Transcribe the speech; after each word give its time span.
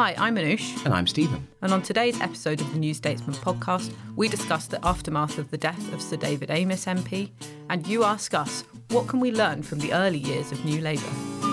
Hi, 0.00 0.14
I'm 0.16 0.36
Anoosh, 0.36 0.82
And 0.86 0.94
I'm 0.94 1.06
Stephen. 1.06 1.46
and 1.60 1.74
on 1.74 1.82
today's 1.82 2.18
episode 2.22 2.62
of 2.62 2.72
the 2.72 2.78
New 2.78 2.94
Statesman 2.94 3.36
podcast, 3.36 3.92
we 4.16 4.28
discuss 4.28 4.66
the 4.66 4.82
aftermath 4.82 5.36
of 5.36 5.50
the 5.50 5.58
death 5.58 5.92
of 5.92 6.00
Sir 6.00 6.16
David 6.16 6.48
Amess 6.48 6.86
MP, 6.86 7.28
and 7.68 7.86
you 7.86 8.02
ask 8.04 8.32
us, 8.32 8.64
what 8.88 9.08
can 9.08 9.20
we 9.20 9.30
learn 9.30 9.62
from 9.62 9.78
the 9.78 9.92
early 9.92 10.16
years 10.16 10.52
of 10.52 10.64
New 10.64 10.80
Labour? 10.80 11.49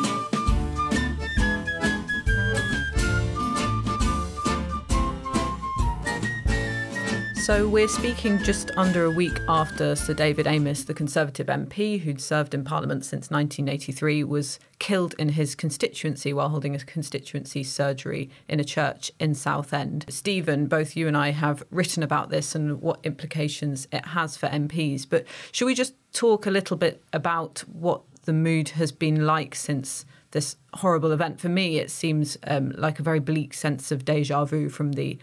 So 7.48 7.66
we're 7.66 7.88
speaking 7.88 8.44
just 8.44 8.72
under 8.76 9.06
a 9.06 9.10
week 9.10 9.40
after 9.48 9.96
Sir 9.96 10.14
David 10.14 10.48
Amess, 10.48 10.86
the 10.86 10.94
Conservative 10.94 11.48
MP 11.48 11.98
who'd 11.98 12.20
served 12.20 12.54
in 12.54 12.66
Parliament 12.66 13.06
since 13.06 13.32
1983, 13.32 14.26
was 14.26 14.60
killed 14.80 15.16
in 15.18 15.30
his 15.30 15.56
constituency 15.56 16.34
while 16.34 16.50
holding 16.50 16.76
a 16.76 16.80
constituency 16.80 17.64
surgery 17.64 18.30
in 18.50 18.60
a 18.60 18.66
church 18.66 19.14
in 19.18 19.34
Southend. 19.34 20.06
Stephen, 20.10 20.68
both 20.68 20.98
you 20.98 21.08
and 21.08 21.16
I 21.16 21.32
have 21.32 21.64
written 21.72 22.04
about 22.04 22.32
this 22.32 22.54
and 22.54 22.82
what 22.82 23.00
implications 23.06 23.88
it 23.94 24.08
has 24.08 24.36
for 24.36 24.50
MPs, 24.50 25.08
but 25.10 25.24
should 25.54 25.68
we 25.68 25.74
just 25.74 25.94
talk 26.12 26.48
a 26.48 26.52
little 26.52 26.76
bit 26.76 27.02
about 27.14 27.60
what 27.72 28.02
the 28.26 28.34
mood 28.34 28.68
has 28.72 28.92
been 28.92 29.26
like 29.26 29.56
since 29.56 30.04
this 30.32 30.58
horrible 30.74 31.14
event? 31.14 31.40
For 31.40 31.48
me, 31.48 31.80
it 31.80 31.92
seems 31.92 32.38
um, 32.46 32.72
like 32.72 33.00
a 33.00 33.04
very 33.04 33.22
bleak 33.22 33.54
sense 33.54 33.90
of 33.90 34.04
deja 34.04 34.44
vu 34.44 34.68
from 34.68 34.92
the 34.92 35.18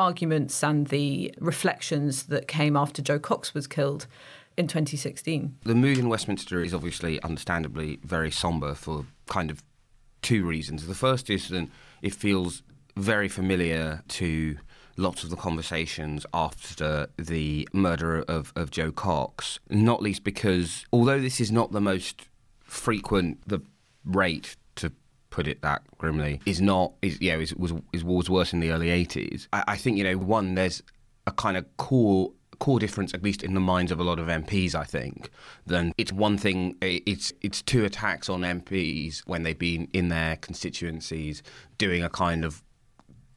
arguments 0.00 0.64
and 0.64 0.86
the 0.86 1.32
reflections 1.38 2.24
that 2.24 2.48
came 2.48 2.74
after 2.76 3.02
Jo 3.02 3.18
Cox 3.18 3.52
was 3.52 3.66
killed 3.66 4.06
in 4.56 4.66
2016. 4.66 5.56
The 5.64 5.74
mood 5.74 5.98
in 5.98 6.08
Westminster 6.08 6.62
is 6.62 6.72
obviously, 6.72 7.22
understandably, 7.22 8.00
very 8.02 8.30
sombre 8.30 8.74
for 8.74 9.04
kind 9.26 9.50
of 9.50 9.62
two 10.22 10.44
reasons. 10.44 10.86
The 10.86 10.94
first 10.94 11.28
is 11.28 11.48
that 11.48 11.68
it 12.00 12.14
feels 12.14 12.62
very 12.96 13.28
familiar 13.28 14.02
to 14.08 14.56
lots 14.96 15.22
of 15.22 15.30
the 15.30 15.36
conversations 15.36 16.24
after 16.32 17.08
the 17.18 17.68
murder 17.72 18.22
of, 18.22 18.52
of 18.56 18.70
Jo 18.70 18.90
Cox, 18.90 19.58
not 19.68 20.02
least 20.02 20.24
because 20.24 20.84
although 20.92 21.20
this 21.20 21.40
is 21.40 21.52
not 21.52 21.72
the 21.72 21.80
most 21.80 22.28
frequent, 22.64 23.38
the 23.46 23.60
rate 24.04 24.56
put 25.30 25.46
it 25.46 25.62
that 25.62 25.82
grimly 25.98 26.40
is 26.44 26.60
not 26.60 26.92
is 27.02 27.20
know 27.20 27.40
is 27.40 27.54
was 27.54 27.72
is 27.92 28.04
was 28.04 28.28
worse 28.28 28.52
in 28.52 28.60
the 28.60 28.70
early 28.70 28.88
80s 28.88 29.46
I, 29.52 29.64
I 29.68 29.76
think 29.76 29.96
you 29.96 30.04
know 30.04 30.18
one 30.18 30.54
there's 30.54 30.82
a 31.26 31.32
kind 31.32 31.56
of 31.56 31.64
core 31.76 32.32
core 32.58 32.78
difference 32.78 33.14
at 33.14 33.22
least 33.22 33.42
in 33.42 33.54
the 33.54 33.60
minds 33.60 33.90
of 33.90 33.98
a 34.00 34.04
lot 34.04 34.18
of 34.18 34.26
MPs 34.26 34.74
I 34.74 34.84
think 34.84 35.30
then 35.66 35.92
it's 35.96 36.12
one 36.12 36.36
thing 36.36 36.76
it's 36.82 37.32
it's 37.40 37.62
two 37.62 37.84
attacks 37.84 38.28
on 38.28 38.42
MPs 38.42 39.20
when 39.20 39.44
they've 39.44 39.58
been 39.58 39.88
in 39.92 40.08
their 40.08 40.36
constituencies 40.36 41.42
doing 41.78 42.02
a 42.02 42.10
kind 42.10 42.44
of 42.44 42.62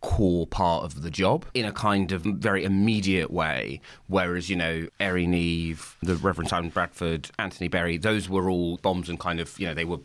core 0.04 0.46
part 0.46 0.84
of 0.84 1.02
the 1.02 1.10
job 1.10 1.46
in 1.54 1.66
a 1.66 1.72
kind 1.72 2.12
of 2.12 2.22
very 2.22 2.64
immediate 2.66 3.32
way. 3.32 3.80
Whereas, 4.08 4.50
you 4.50 4.58
know, 4.58 4.88
Airey 5.00 5.28
Neave, 5.28 5.96
the 6.04 6.16
Reverend 6.18 6.50
Simon 6.50 6.70
Bradford, 6.70 7.32
Anthony 7.40 7.70
Berry, 7.70 7.98
those 7.98 8.30
were 8.30 8.50
all 8.50 8.78
bombs 8.78 9.08
and 9.10 9.18
kind 9.18 9.40
of, 9.40 9.58
you 9.58 9.66
know, 9.66 9.74
they 9.74 9.86
were 9.86 10.00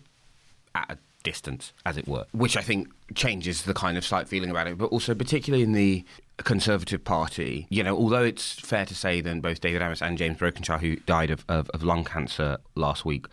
at 0.75 0.93
a 0.93 0.99
distance, 1.23 1.73
as 1.85 1.97
it 1.97 2.07
were, 2.07 2.27
which 2.33 2.57
I 2.57 2.63
think 2.63 2.89
changes 3.15 3.63
the 3.63 3.75
kind 3.75 3.99
of 3.99 4.05
slight 4.05 4.29
feeling 4.29 4.51
about 4.51 4.67
it. 4.67 4.79
But 4.79 4.87
also, 4.87 5.15
particularly 5.15 5.63
in 5.63 5.73
the 5.73 6.05
Conservative 6.39 7.05
Party, 7.05 7.67
you 7.71 7.83
know, 7.83 7.97
although 7.97 8.23
it's 8.23 8.53
fair 8.53 8.85
to 8.87 8.95
say 8.95 9.21
that 9.21 9.43
both 9.43 9.61
David 9.61 9.83
Amess 9.83 10.01
and 10.01 10.17
James 10.17 10.39
Brokenshire, 10.39 10.79
who 10.79 10.97
died 10.97 11.31
of, 11.31 11.45
of, 11.49 11.69
of 11.71 11.83
lung 11.83 12.05
cancer 12.05 12.59
last 12.75 13.05
week, 13.05 13.27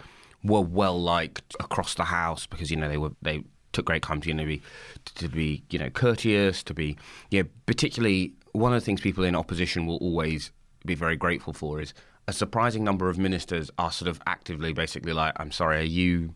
were 0.44 0.62
well 0.62 1.00
liked 1.00 1.56
across 1.60 1.94
the 1.96 2.06
House 2.06 2.46
because, 2.46 2.72
you 2.72 2.78
know, 2.78 2.90
they 2.90 2.98
were 2.98 3.12
they 3.22 3.44
took 3.72 3.86
great 3.86 4.04
time 4.04 4.22
to 4.22 4.30
you 4.30 4.34
know 4.34 4.46
be 4.46 4.62
to 5.04 5.28
be 5.28 5.62
you 5.70 5.78
know 5.78 5.90
courteous 5.90 6.64
to 6.64 6.74
be 6.74 6.96
you 7.30 7.44
know 7.44 7.50
particularly 7.66 8.32
one 8.54 8.74
of 8.74 8.80
the 8.82 8.86
things 8.86 9.02
people 9.02 9.26
in 9.26 9.36
opposition 9.36 9.86
will 9.86 9.98
always 9.98 10.52
be 10.86 10.96
very 10.96 11.18
grateful 11.18 11.52
for 11.52 11.82
is 11.82 11.94
a 12.26 12.32
surprising 12.32 12.86
number 12.86 13.10
of 13.10 13.18
ministers 13.18 13.70
are 13.78 13.92
sort 13.92 14.08
of 14.08 14.22
actively 14.26 14.72
basically 14.72 15.12
like 15.12 15.34
I'm 15.36 15.52
sorry 15.52 15.80
are 15.80 15.82
you 15.82 16.34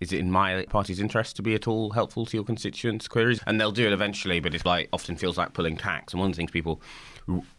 is 0.00 0.12
it 0.12 0.20
in 0.20 0.30
my 0.30 0.64
party's 0.68 1.00
interest 1.00 1.36
to 1.36 1.42
be 1.42 1.54
at 1.54 1.66
all 1.66 1.90
helpful 1.90 2.26
to 2.26 2.36
your 2.36 2.44
constituents' 2.44 3.08
queries? 3.08 3.40
And 3.46 3.60
they'll 3.60 3.72
do 3.72 3.86
it 3.86 3.92
eventually, 3.92 4.40
but 4.40 4.54
it's 4.54 4.64
like 4.64 4.88
often 4.92 5.16
feels 5.16 5.36
like 5.36 5.52
pulling 5.52 5.76
tax. 5.76 6.12
And 6.12 6.20
one 6.20 6.30
of 6.30 6.36
the 6.36 6.36
things 6.36 6.50
people 6.50 6.80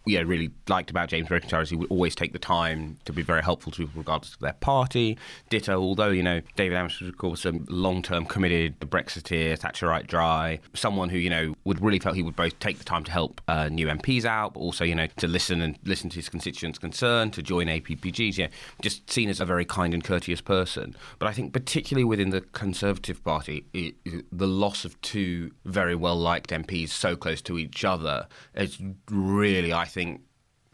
yeah, 0.06 0.22
really 0.22 0.50
liked 0.68 0.90
about 0.90 1.10
James 1.10 1.28
Brokenshire 1.28 1.62
is 1.62 1.70
he 1.70 1.76
would 1.76 1.92
always 1.92 2.16
take 2.16 2.34
the 2.34 2.40
time 2.40 2.98
to 3.06 3.14
be 3.14 3.22
very 3.22 3.44
helpful 3.44 3.72
to 3.74 3.78
people 3.80 3.94
regardless 3.96 4.34
of 4.34 4.40
their 4.40 4.54
party. 4.54 5.18
Ditto, 5.50 5.80
although, 5.80 6.10
you 6.10 6.24
know, 6.24 6.42
David 6.56 6.78
Amess 6.78 7.00
was, 7.00 7.10
of 7.10 7.18
course, 7.18 7.46
a 7.46 7.54
long 7.70 8.02
term 8.02 8.26
committed 8.26 8.80
Brexiteer, 8.80 9.58
Thatcherite 9.60 10.08
dry, 10.08 10.60
someone 10.74 11.10
who, 11.10 11.18
you 11.18 11.30
know, 11.30 11.54
would 11.64 11.82
really 11.82 12.00
felt 12.00 12.16
he 12.16 12.24
would 12.24 12.36
both 12.36 12.58
take 12.60 12.80
the 12.80 12.84
time 12.84 13.04
to 13.04 13.12
help 13.12 13.42
uh, 13.48 13.70
new 13.70 13.88
MPs 13.88 14.26
out, 14.26 14.56
but 14.56 14.62
also, 14.62 14.84
you 14.84 14.96
know, 14.96 15.08
to 15.18 15.28
listen 15.28 15.62
and 15.62 15.78
listen 15.84 16.10
to 16.10 16.16
his 16.16 16.30
constituents' 16.30 16.80
concern, 16.80 17.30
to 17.32 17.44
join 17.44 17.68
APPGs, 17.68 18.38
yeah, 18.38 18.48
just 18.82 19.10
seen 19.10 19.30
as 19.30 19.40
a 19.40 19.46
very 19.46 19.66
kind 19.66 19.94
and 19.94 20.04
courteous 20.04 20.42
person. 20.42 20.96
But 21.20 21.28
I 21.28 21.34
think, 21.34 21.54
particularly 21.54 22.06
within 22.06 22.32
the 22.32 22.42
Conservative 22.42 23.24
Party, 23.24 23.66
it, 23.74 23.96
it, 24.06 24.26
the 24.32 24.48
loss 24.48 24.86
of 24.86 25.00
two 25.02 25.52
very 25.66 25.96
well 25.96 26.16
liked 26.16 26.50
MPs 26.50 26.90
so 26.90 27.16
close 27.16 27.42
to 27.44 27.60
each 27.60 27.86
other 27.86 28.28
is 28.56 28.80
really 29.12 29.59
really, 29.60 29.74
I 29.74 29.86
think, 29.86 30.22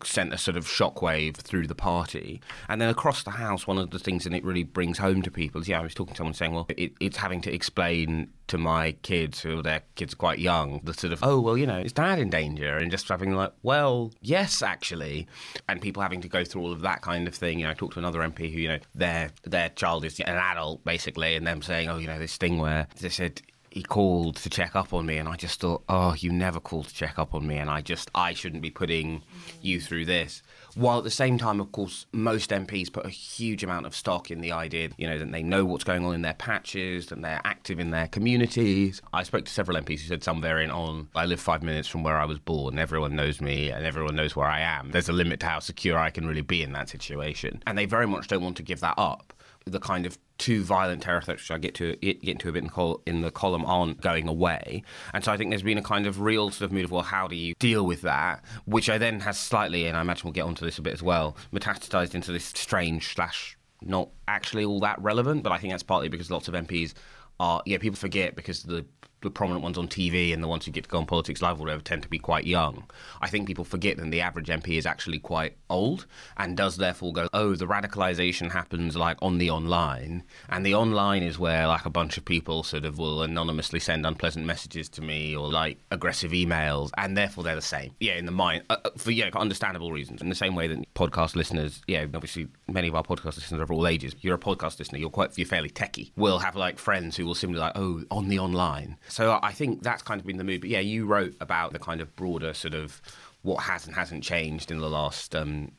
sent 0.04 0.34
a 0.34 0.38
sort 0.38 0.58
of 0.58 0.66
shockwave 0.68 1.38
through 1.38 1.68
the 1.68 1.76
party. 1.76 2.42
And 2.68 2.82
then 2.82 2.90
across 2.90 3.24
the 3.24 3.32
house, 3.32 3.66
one 3.66 3.78
of 3.78 3.92
the 3.92 4.00
things 4.00 4.26
that 4.26 4.34
it 4.34 4.44
really 4.44 4.64
brings 4.64 4.98
home 4.98 5.22
to 5.22 5.32
people 5.32 5.62
is, 5.62 5.68
yeah, 5.68 5.80
I 5.80 5.84
was 5.84 5.94
talking 5.94 6.14
to 6.14 6.18
someone 6.18 6.34
saying, 6.34 6.54
well, 6.54 6.68
it, 6.78 6.94
it's 7.00 7.18
having 7.18 7.42
to 7.42 7.54
explain 7.54 8.30
to 8.48 8.58
my 8.58 8.92
kids, 9.04 9.42
who 9.42 9.62
their 9.62 9.82
kids 9.96 10.14
are 10.14 10.18
quite 10.18 10.40
young, 10.40 10.82
the 10.84 10.94
sort 10.94 11.14
of, 11.14 11.20
oh, 11.24 11.40
well, 11.40 11.58
you 11.58 11.66
know, 11.66 11.80
is 11.80 11.94
dad 11.94 12.20
in 12.20 12.30
danger? 12.30 12.78
And 12.78 12.92
just 12.92 13.08
having 13.08 13.34
like, 13.34 13.54
well, 13.64 14.12
yes, 14.22 14.62
actually. 14.62 15.28
And 15.68 15.82
people 15.82 16.04
having 16.04 16.22
to 16.22 16.28
go 16.28 16.44
through 16.44 16.62
all 16.62 16.72
of 16.74 16.82
that 16.82 17.02
kind 17.02 17.28
of 17.28 17.34
thing. 17.34 17.60
You 17.60 17.66
know, 17.66 17.72
I 17.72 17.74
talked 17.74 17.94
to 17.94 18.00
another 18.00 18.20
MP 18.20 18.54
who, 18.54 18.60
you 18.60 18.68
know, 18.68 18.80
their 18.94 19.32
their 19.44 19.70
child 19.70 20.06
is 20.06 20.20
an 20.20 20.28
adult, 20.28 20.84
basically, 20.84 21.36
and 21.36 21.48
them 21.48 21.62
saying, 21.62 21.90
oh, 21.90 21.98
you 21.98 22.08
know, 22.08 22.20
this 22.20 22.38
thing 22.38 22.60
where 22.60 22.88
they 23.00 23.10
said, 23.10 23.42
he 23.76 23.84
called 23.84 24.38
to 24.38 24.50
check 24.50 24.74
up 24.74 24.94
on 24.94 25.06
me 25.06 25.18
and 25.18 25.28
I 25.28 25.36
just 25.36 25.60
thought, 25.60 25.84
oh, 25.90 26.16
you 26.18 26.32
never 26.32 26.62
called 26.62 26.88
to 26.88 26.96
check 26.96 27.20
up 27.20 27.36
on 27.36 27.46
me 27.46 27.58
and 27.58 27.70
I 27.70 27.82
just, 27.82 28.10
I 28.16 28.34
shouldn't 28.34 28.62
be 28.62 28.72
putting 28.72 29.22
you 29.62 29.82
through 29.82 30.06
this. 30.06 30.42
While 30.76 31.00
at 31.00 31.04
the 31.04 31.12
same 31.12 31.38
time, 31.38 31.60
of 31.60 31.74
course, 31.74 32.06
most 32.14 32.52
MPs 32.52 32.92
put 32.92 33.06
a 33.06 33.10
huge 33.10 33.66
amount 33.66 33.86
of 33.86 33.94
stock 33.94 34.32
in 34.32 34.40
the 34.40 34.54
idea, 34.54 34.92
you 34.96 35.06
know, 35.08 35.20
that 35.20 35.30
they 35.30 35.44
know 35.44 35.66
what's 35.66 35.84
going 35.84 36.06
on 36.06 36.16
in 36.16 36.22
their 36.22 36.36
patches, 36.36 37.12
and 37.12 37.24
they're 37.24 37.42
active 37.44 37.78
in 37.78 37.92
their 37.92 38.08
communities. 38.08 39.02
I 39.12 39.24
spoke 39.24 39.44
to 39.44 39.52
several 39.52 39.78
MPs 39.78 40.00
who 40.00 40.08
said 40.08 40.24
some 40.24 40.42
variant 40.42 40.72
on, 40.72 41.10
I 41.14 41.26
live 41.26 41.42
five 41.42 41.62
minutes 41.62 41.90
from 41.90 42.02
where 42.02 42.18
I 42.18 42.24
was 42.24 42.40
born, 42.40 42.80
everyone 42.80 43.14
knows 43.14 43.42
me 43.42 43.72
and 43.72 43.86
everyone 43.86 44.16
knows 44.16 44.38
where 44.38 44.48
I 44.48 44.62
am. 44.62 44.92
There's 44.92 45.10
a 45.10 45.14
limit 45.14 45.42
to 45.42 45.48
how 45.48 45.60
secure 45.60 45.98
I 45.98 46.12
can 46.12 46.26
really 46.26 46.42
be 46.42 46.64
in 46.64 46.72
that 46.72 46.88
situation. 46.88 47.62
And 47.68 47.78
they 47.78 47.86
very 47.86 48.08
much 48.08 48.30
don't 48.30 48.44
want 48.44 48.56
to 48.56 48.64
give 48.64 48.80
that 48.80 48.96
up 48.98 49.34
the 49.66 49.80
kind 49.80 50.06
of 50.06 50.18
two 50.38 50.64
violent 50.64 51.02
terror 51.02 51.22
threats, 51.22 51.42
which 51.42 51.52
I 51.52 51.58
get 51.58 51.74
to 51.76 51.96
get 51.96 52.24
into 52.24 52.50
a 52.50 52.52
bit 52.52 52.64
in, 52.64 52.70
col- 52.70 53.02
in, 53.06 53.22
the 53.22 53.32
column, 53.32 53.66
aren't 53.66 54.00
going 54.02 54.28
away. 54.28 54.84
And 55.14 55.24
so 55.24 55.32
I 55.32 55.38
think 55.38 55.50
there's 55.50 55.64
been 55.64 55.78
a 55.78 55.84
kind 55.84 56.06
of 56.06 56.20
real 56.20 56.52
sort 56.52 56.70
of 56.70 56.72
mood 56.72 56.86
of, 56.86 56.92
well, 56.92 57.02
how 57.02 57.28
do 57.28 57.36
you 57.36 57.56
deal 57.58 57.86
with 57.86 58.02
that? 58.02 58.44
Which 58.66 58.90
I 58.90 58.98
then 58.98 59.22
has 59.22 59.40
slightly, 59.40 59.88
and 59.88 59.98
I 59.98 60.02
imagine 60.02 60.26
we'll 60.26 60.34
get 60.34 60.46
onto 60.46 60.66
this 60.66 60.78
a 60.78 60.82
bit 60.84 60.94
as 60.94 61.02
well, 61.02 61.36
metastasized 61.52 62.14
into 62.14 62.32
this 62.32 62.46
strange 62.46 63.14
slash 63.16 63.58
not 63.82 64.10
actually 64.28 64.66
all 64.66 64.80
that 64.82 65.02
relevant. 65.02 65.44
But 65.44 65.52
I 65.52 65.58
think 65.58 65.74
that's 65.74 65.84
partly 65.84 66.10
because 66.10 66.30
lots 66.30 66.48
of 66.48 66.54
MPs 66.54 66.94
are 67.40 67.62
yeah 67.66 67.78
people 67.78 67.98
forget 67.98 68.36
because 68.36 68.64
the 68.64 68.86
the 69.26 69.32
prominent 69.32 69.64
ones 69.64 69.78
on 69.78 69.88
TV 69.88 70.34
and 70.34 70.42
the 70.42 70.48
ones 70.48 70.66
who 70.66 70.72
get 70.72 70.86
to 70.86 70.90
go 70.90 71.00
on 71.00 71.06
Politics 71.06 71.42
Live 71.42 71.58
or 71.60 71.64
whatever 71.64 71.82
tend 71.82 72.04
to 72.04 72.10
be 72.10 72.20
quite 72.20 72.46
young. 72.46 72.86
I 73.22 73.28
think 73.28 73.48
people 73.48 73.66
forget 73.66 73.98
that 73.98 74.10
the 74.12 74.22
average 74.22 74.48
MP 74.48 74.78
is 74.78 74.86
actually 74.86 75.20
quite 75.20 75.58
old 75.70 76.06
and 76.38 76.56
does 76.56 76.78
therefore 76.78 77.12
go, 77.12 77.28
oh, 77.34 77.56
the 77.56 77.66
radicalisation 77.66 78.52
happens 78.52 78.96
like 78.96 79.18
on 79.22 79.40
the 79.40 79.50
online. 79.50 80.24
And 80.48 80.66
the 80.66 80.76
online 80.76 81.24
is 81.24 81.40
where 81.40 81.68
like 81.68 81.86
a 81.86 81.90
bunch 81.90 82.18
of 82.18 82.24
people 82.24 82.64
sort 82.64 82.86
of 82.86 82.98
will 82.98 83.24
anonymously 83.24 83.80
send 83.80 84.06
unpleasant 84.06 84.46
messages 84.46 84.88
to 84.90 85.02
me 85.02 85.36
or 85.36 85.52
like 85.52 85.80
aggressive 85.92 86.32
emails 86.32 86.92
and 86.98 87.18
therefore 87.18 87.44
they're 87.44 87.56
the 87.56 87.62
same. 87.62 87.92
Yeah, 88.00 88.14
in 88.14 88.26
the 88.26 88.32
mind, 88.32 88.64
uh, 88.70 88.78
uh 88.86 88.92
for 88.96 89.12
yeah, 89.12 89.30
understandable 89.36 89.92
reasons. 89.92 90.22
In 90.22 90.30
the 90.30 90.36
same 90.36 90.56
way 90.56 90.68
that 90.68 90.94
podcast 90.94 91.36
listeners, 91.36 91.82
yeah, 91.88 92.06
obviously 92.14 92.48
many 92.68 92.88
of 92.88 92.96
our 92.96 93.04
podcast 93.04 93.38
listeners 93.38 93.60
are 93.60 93.64
of 93.64 93.72
all 93.72 93.88
ages. 93.88 94.16
You're 94.22 94.36
a 94.36 94.40
podcast 94.40 94.78
listener, 94.78 95.00
you're 95.00 95.10
quite, 95.10 95.36
you're 95.36 95.48
fairly 95.48 95.70
techie. 95.70 96.12
We'll 96.16 96.40
have 96.40 96.56
like 96.56 96.78
friends 96.78 97.18
who 97.18 97.26
will 97.26 97.36
simply 97.36 97.60
like, 97.60 97.74
oh, 97.76 98.04
on 98.12 98.30
the 98.30 98.40
online. 98.40 98.98
So 99.16 99.40
I 99.42 99.54
think 99.54 99.82
that's 99.82 100.04
kind 100.04 100.20
of 100.20 100.28
been 100.28 100.36
the 100.36 100.44
mood. 100.44 100.60
But 100.60 100.70
yeah, 100.70 100.82
you 100.82 101.06
wrote 101.06 101.36
about 101.40 101.72
the 101.72 101.80
kind 101.80 102.02
of 102.02 102.14
broader 102.18 102.54
sort 102.54 102.74
of 102.74 103.02
what 103.44 103.64
has 103.64 103.86
and 103.86 103.96
hasn't 103.96 104.26
changed 104.26 104.72
in 104.72 104.80
the 104.80 104.90
last 104.90 105.34
um, 105.34 105.72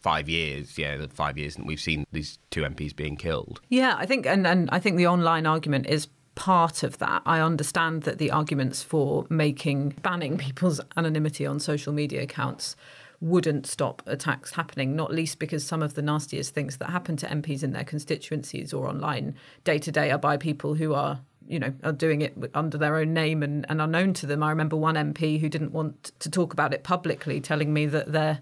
five 0.00 0.28
years. 0.28 0.78
Yeah, 0.78 0.96
the 0.96 1.08
five 1.08 1.36
years 1.36 1.56
that 1.56 1.66
we've 1.66 1.80
seen 1.80 2.06
these 2.12 2.38
two 2.50 2.62
MPs 2.62 2.94
being 2.94 3.16
killed. 3.16 3.60
Yeah, 3.70 3.96
I 3.98 4.06
think, 4.06 4.24
and, 4.24 4.46
and 4.46 4.70
I 4.70 4.78
think 4.78 4.98
the 4.98 5.08
online 5.08 5.46
argument 5.46 5.88
is 5.88 6.06
part 6.36 6.84
of 6.84 6.98
that. 6.98 7.22
I 7.26 7.40
understand 7.40 8.04
that 8.04 8.18
the 8.18 8.30
arguments 8.30 8.84
for 8.84 9.26
making 9.28 9.96
banning 10.02 10.38
people's 10.38 10.80
anonymity 10.96 11.44
on 11.46 11.58
social 11.58 11.92
media 11.92 12.22
accounts 12.22 12.76
wouldn't 13.20 13.66
stop 13.66 14.00
attacks 14.06 14.52
happening, 14.52 14.94
not 14.94 15.12
least 15.12 15.40
because 15.40 15.66
some 15.66 15.82
of 15.82 15.94
the 15.94 16.02
nastiest 16.02 16.54
things 16.54 16.76
that 16.76 16.90
happen 16.90 17.16
to 17.16 17.26
MPs 17.26 17.64
in 17.64 17.72
their 17.72 17.82
constituencies 17.82 18.72
or 18.72 18.86
online 18.86 19.34
day 19.64 19.78
to 19.78 19.90
day 19.90 20.12
are 20.12 20.18
by 20.18 20.36
people 20.36 20.74
who 20.74 20.94
are 20.94 21.18
you 21.48 21.58
know, 21.58 21.72
are 21.82 21.92
doing 21.92 22.22
it 22.22 22.34
under 22.54 22.78
their 22.78 22.96
own 22.96 23.12
name 23.12 23.42
and, 23.42 23.66
and 23.68 23.80
unknown 23.80 24.14
to 24.14 24.26
them. 24.26 24.42
I 24.42 24.50
remember 24.50 24.76
one 24.76 24.94
MP 24.94 25.40
who 25.40 25.48
didn't 25.48 25.72
want 25.72 26.12
to 26.20 26.30
talk 26.30 26.52
about 26.52 26.72
it 26.72 26.82
publicly 26.82 27.40
telling 27.40 27.72
me 27.72 27.86
that 27.86 28.12
their 28.12 28.40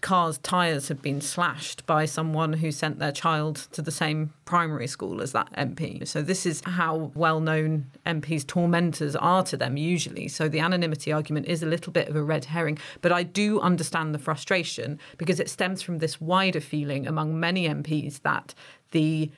car's 0.00 0.38
tyres 0.38 0.88
had 0.88 1.00
been 1.00 1.20
slashed 1.20 1.86
by 1.86 2.04
someone 2.04 2.54
who 2.54 2.70
sent 2.70 2.98
their 2.98 3.12
child 3.12 3.66
to 3.72 3.80
the 3.80 3.90
same 3.90 4.32
primary 4.44 4.86
school 4.86 5.22
as 5.22 5.32
that 5.32 5.50
MP. 5.54 6.06
So 6.06 6.22
this 6.22 6.44
is 6.44 6.62
how 6.64 7.12
well 7.14 7.40
known 7.40 7.86
MPs' 8.04 8.46
tormentors 8.46 9.16
are 9.16 9.42
to 9.44 9.56
them 9.56 9.76
usually. 9.76 10.28
So 10.28 10.48
the 10.48 10.60
anonymity 10.60 11.12
argument 11.12 11.46
is 11.46 11.62
a 11.62 11.66
little 11.66 11.92
bit 11.92 12.08
of 12.08 12.16
a 12.16 12.22
red 12.22 12.46
herring. 12.46 12.78
But 13.00 13.12
I 13.12 13.22
do 13.22 13.60
understand 13.60 14.14
the 14.14 14.18
frustration 14.18 14.98
because 15.16 15.40
it 15.40 15.48
stems 15.48 15.82
from 15.82 15.98
this 15.98 16.20
wider 16.20 16.60
feeling 16.60 17.06
among 17.06 17.38
many 17.40 17.68
MPs 17.68 18.22
that 18.22 18.54
the 18.90 19.30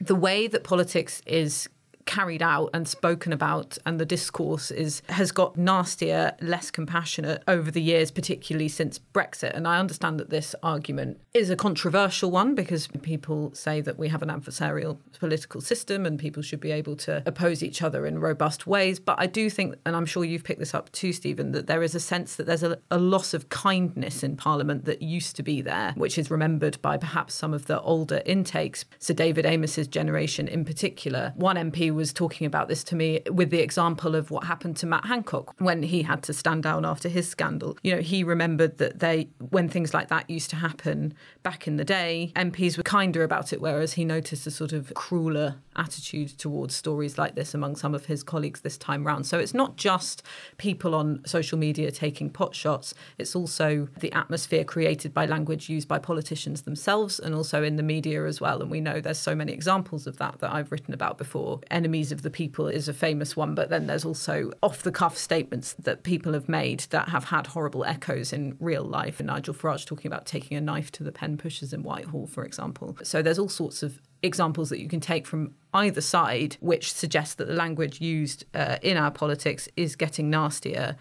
the 0.00 0.14
way 0.16 0.48
that 0.48 0.64
politics 0.64 1.22
is 1.26 1.68
carried 2.04 2.42
out 2.42 2.70
and 2.74 2.86
spoken 2.88 3.32
about 3.32 3.78
and 3.86 3.98
the 3.98 4.04
discourse 4.04 4.70
is 4.70 5.02
has 5.08 5.32
got 5.32 5.56
nastier 5.56 6.32
less 6.40 6.70
compassionate 6.70 7.42
over 7.46 7.70
the 7.70 7.80
years 7.80 8.10
particularly 8.10 8.68
since 8.68 8.98
brexit. 9.14 9.54
And 9.54 9.66
i 9.68 9.78
understand 9.78 10.18
that 10.20 10.30
this 10.30 10.54
argument 10.62 11.20
is 11.34 11.50
a 11.50 11.56
controversial 11.56 12.30
one 12.30 12.54
because 12.54 12.88
people 13.02 13.54
say 13.54 13.80
that 13.80 13.98
we 13.98 14.08
have 14.08 14.22
an 14.22 14.28
adversarial 14.28 14.98
political 15.18 15.60
system 15.60 16.04
and 16.04 16.18
people 16.18 16.42
should 16.42 16.60
be 16.60 16.72
able 16.72 16.96
to 16.96 17.22
oppose 17.26 17.62
each 17.62 17.82
other 17.82 18.06
in 18.06 18.18
robust 18.18 18.66
ways. 18.66 18.98
But 18.98 19.20
i 19.20 19.26
do 19.26 19.48
think 19.48 19.76
and 19.86 19.94
i'm 19.96 20.06
sure 20.06 20.24
you've 20.24 20.44
picked 20.44 20.60
this 20.60 20.74
up 20.74 20.90
too 20.92 21.12
stephen 21.12 21.52
that 21.52 21.66
there 21.66 21.82
is 21.82 21.94
a 21.94 22.00
sense 22.00 22.36
that 22.36 22.46
there's 22.46 22.62
a, 22.62 22.78
a 22.90 22.98
loss 22.98 23.34
of 23.34 23.48
kindness 23.48 24.22
in 24.22 24.36
parliament 24.36 24.84
that 24.84 25.02
used 25.02 25.36
to 25.36 25.42
be 25.42 25.60
there 25.60 25.92
which 25.96 26.18
is 26.18 26.30
remembered 26.30 26.80
by 26.82 26.96
perhaps 26.96 27.34
some 27.34 27.54
of 27.54 27.66
the 27.66 27.80
older 27.80 28.22
intakes. 28.26 28.84
Sir 28.98 29.14
david 29.14 29.46
Amess's 29.46 29.88
generation 29.88 30.48
in 30.48 30.64
particular. 30.64 31.32
One 31.36 31.56
mp 31.56 31.91
was 31.92 32.12
talking 32.12 32.46
about 32.46 32.68
this 32.68 32.82
to 32.84 32.96
me 32.96 33.20
with 33.30 33.50
the 33.50 33.60
example 33.60 34.14
of 34.14 34.30
what 34.30 34.44
happened 34.44 34.76
to 34.78 34.86
Matt 34.86 35.06
Hancock 35.06 35.54
when 35.58 35.82
he 35.82 36.02
had 36.02 36.22
to 36.24 36.32
stand 36.32 36.62
down 36.62 36.84
after 36.84 37.08
his 37.08 37.28
scandal. 37.28 37.76
You 37.82 37.96
know, 37.96 38.02
he 38.02 38.24
remembered 38.24 38.78
that 38.78 38.98
they, 38.98 39.28
when 39.50 39.68
things 39.68 39.94
like 39.94 40.08
that 40.08 40.28
used 40.28 40.50
to 40.50 40.56
happen 40.56 41.14
back 41.42 41.66
in 41.66 41.76
the 41.76 41.84
day, 41.84 42.32
MPs 42.36 42.76
were 42.76 42.82
kinder 42.82 43.22
about 43.22 43.52
it, 43.52 43.60
whereas 43.60 43.94
he 43.94 44.04
noticed 44.04 44.46
a 44.46 44.50
sort 44.50 44.72
of 44.72 44.92
crueler 44.94 45.56
attitude 45.76 46.28
towards 46.38 46.74
stories 46.74 47.18
like 47.18 47.34
this 47.34 47.54
among 47.54 47.76
some 47.76 47.94
of 47.94 48.06
his 48.06 48.22
colleagues 48.22 48.60
this 48.60 48.78
time 48.78 49.06
round. 49.06 49.26
So 49.26 49.38
it's 49.38 49.54
not 49.54 49.76
just 49.76 50.22
people 50.58 50.94
on 50.94 51.22
social 51.26 51.58
media 51.58 51.90
taking 51.90 52.30
pot 52.30 52.54
shots, 52.54 52.94
it's 53.18 53.34
also 53.34 53.88
the 53.98 54.12
atmosphere 54.12 54.64
created 54.64 55.14
by 55.14 55.26
language 55.26 55.68
used 55.68 55.88
by 55.88 55.98
politicians 55.98 56.62
themselves 56.62 57.18
and 57.18 57.34
also 57.34 57.62
in 57.62 57.76
the 57.76 57.82
media 57.82 58.26
as 58.26 58.40
well. 58.40 58.60
And 58.60 58.70
we 58.70 58.80
know 58.80 59.00
there's 59.00 59.18
so 59.18 59.34
many 59.34 59.52
examples 59.52 60.06
of 60.06 60.18
that 60.18 60.38
that 60.40 60.52
I've 60.52 60.72
written 60.72 60.94
about 60.94 61.18
before. 61.18 61.60
Enemies 61.70 62.12
of 62.12 62.22
the 62.22 62.30
people 62.30 62.68
is 62.68 62.88
a 62.88 62.94
famous 62.94 63.36
one, 63.36 63.54
but 63.54 63.70
then 63.70 63.86
there's 63.86 64.04
also 64.04 64.50
off 64.62 64.82
the 64.82 64.92
cuff 64.92 65.16
statements 65.16 65.74
that 65.74 66.02
people 66.02 66.32
have 66.32 66.48
made 66.48 66.80
that 66.90 67.08
have 67.08 67.24
had 67.24 67.48
horrible 67.48 67.84
echoes 67.84 68.32
in 68.32 68.56
real 68.60 68.84
life. 68.84 69.20
And 69.20 69.28
Nigel 69.28 69.54
Farage 69.54 69.86
talking 69.86 70.08
about 70.10 70.26
taking 70.26 70.56
a 70.56 70.60
knife 70.60 70.90
to 70.92 71.02
the 71.02 71.12
pen 71.12 71.36
pushers 71.36 71.72
in 71.72 71.82
Whitehall, 71.82 72.26
for 72.26 72.44
example. 72.44 72.96
So 73.02 73.22
there's 73.22 73.38
all 73.38 73.48
sorts 73.48 73.82
of 73.82 74.00
examples 74.22 74.68
that 74.70 74.80
you 74.80 74.88
can 74.88 75.00
take 75.00 75.26
from 75.26 75.54
either 75.74 76.00
side, 76.00 76.56
which 76.60 76.92
suggest 76.92 77.38
that 77.38 77.46
the 77.46 77.54
language 77.54 78.00
used 78.00 78.44
uh, 78.54 78.78
in 78.82 78.96
our 78.96 79.10
politics 79.10 79.68
is 79.76 79.96
getting 79.96 80.30
nastier. 80.30 80.96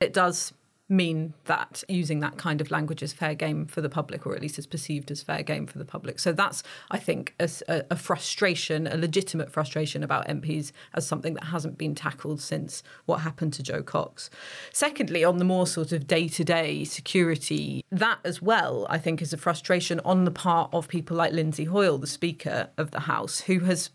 It 0.00 0.12
does 0.12 0.52
mean 0.92 1.32
that 1.46 1.82
using 1.88 2.20
that 2.20 2.36
kind 2.36 2.60
of 2.60 2.70
language 2.70 3.02
is 3.02 3.12
fair 3.12 3.34
game 3.34 3.66
for 3.66 3.80
the 3.80 3.88
public, 3.88 4.26
or 4.26 4.34
at 4.36 4.42
least 4.42 4.58
is 4.58 4.66
perceived 4.66 5.10
as 5.10 5.22
fair 5.22 5.42
game 5.42 5.66
for 5.66 5.78
the 5.78 5.84
public. 5.84 6.18
So 6.18 6.32
that's, 6.32 6.62
I 6.90 6.98
think, 6.98 7.34
a, 7.40 7.50
a, 7.90 7.96
frustration, 7.96 8.86
a 8.86 8.96
legitimate 8.96 9.50
frustration 9.50 10.02
about 10.02 10.28
MPs 10.28 10.72
as 10.94 11.06
something 11.06 11.34
that 11.34 11.44
hasn't 11.44 11.78
been 11.78 11.94
tackled 11.94 12.40
since 12.40 12.82
what 13.06 13.22
happened 13.22 13.54
to 13.54 13.62
Jo 13.62 13.82
Cox. 13.82 14.30
Secondly, 14.72 15.24
on 15.24 15.38
the 15.38 15.44
more 15.44 15.66
sort 15.66 15.92
of 15.92 16.06
day 16.06 16.28
to 16.28 16.44
day 16.44 16.84
security, 16.84 17.84
that 17.90 18.18
as 18.24 18.42
well, 18.42 18.86
I 18.90 18.98
think, 18.98 19.22
is 19.22 19.32
a 19.32 19.38
frustration 19.38 20.00
on 20.04 20.24
the 20.24 20.30
part 20.30 20.70
of 20.72 20.88
people 20.88 21.16
like 21.16 21.32
Lindsay 21.32 21.64
Hoyle, 21.64 21.98
the 21.98 22.06
Speaker 22.06 22.68
of 22.76 22.90
the 22.90 23.00
House, 23.00 23.40
who 23.40 23.60
has 23.60 23.90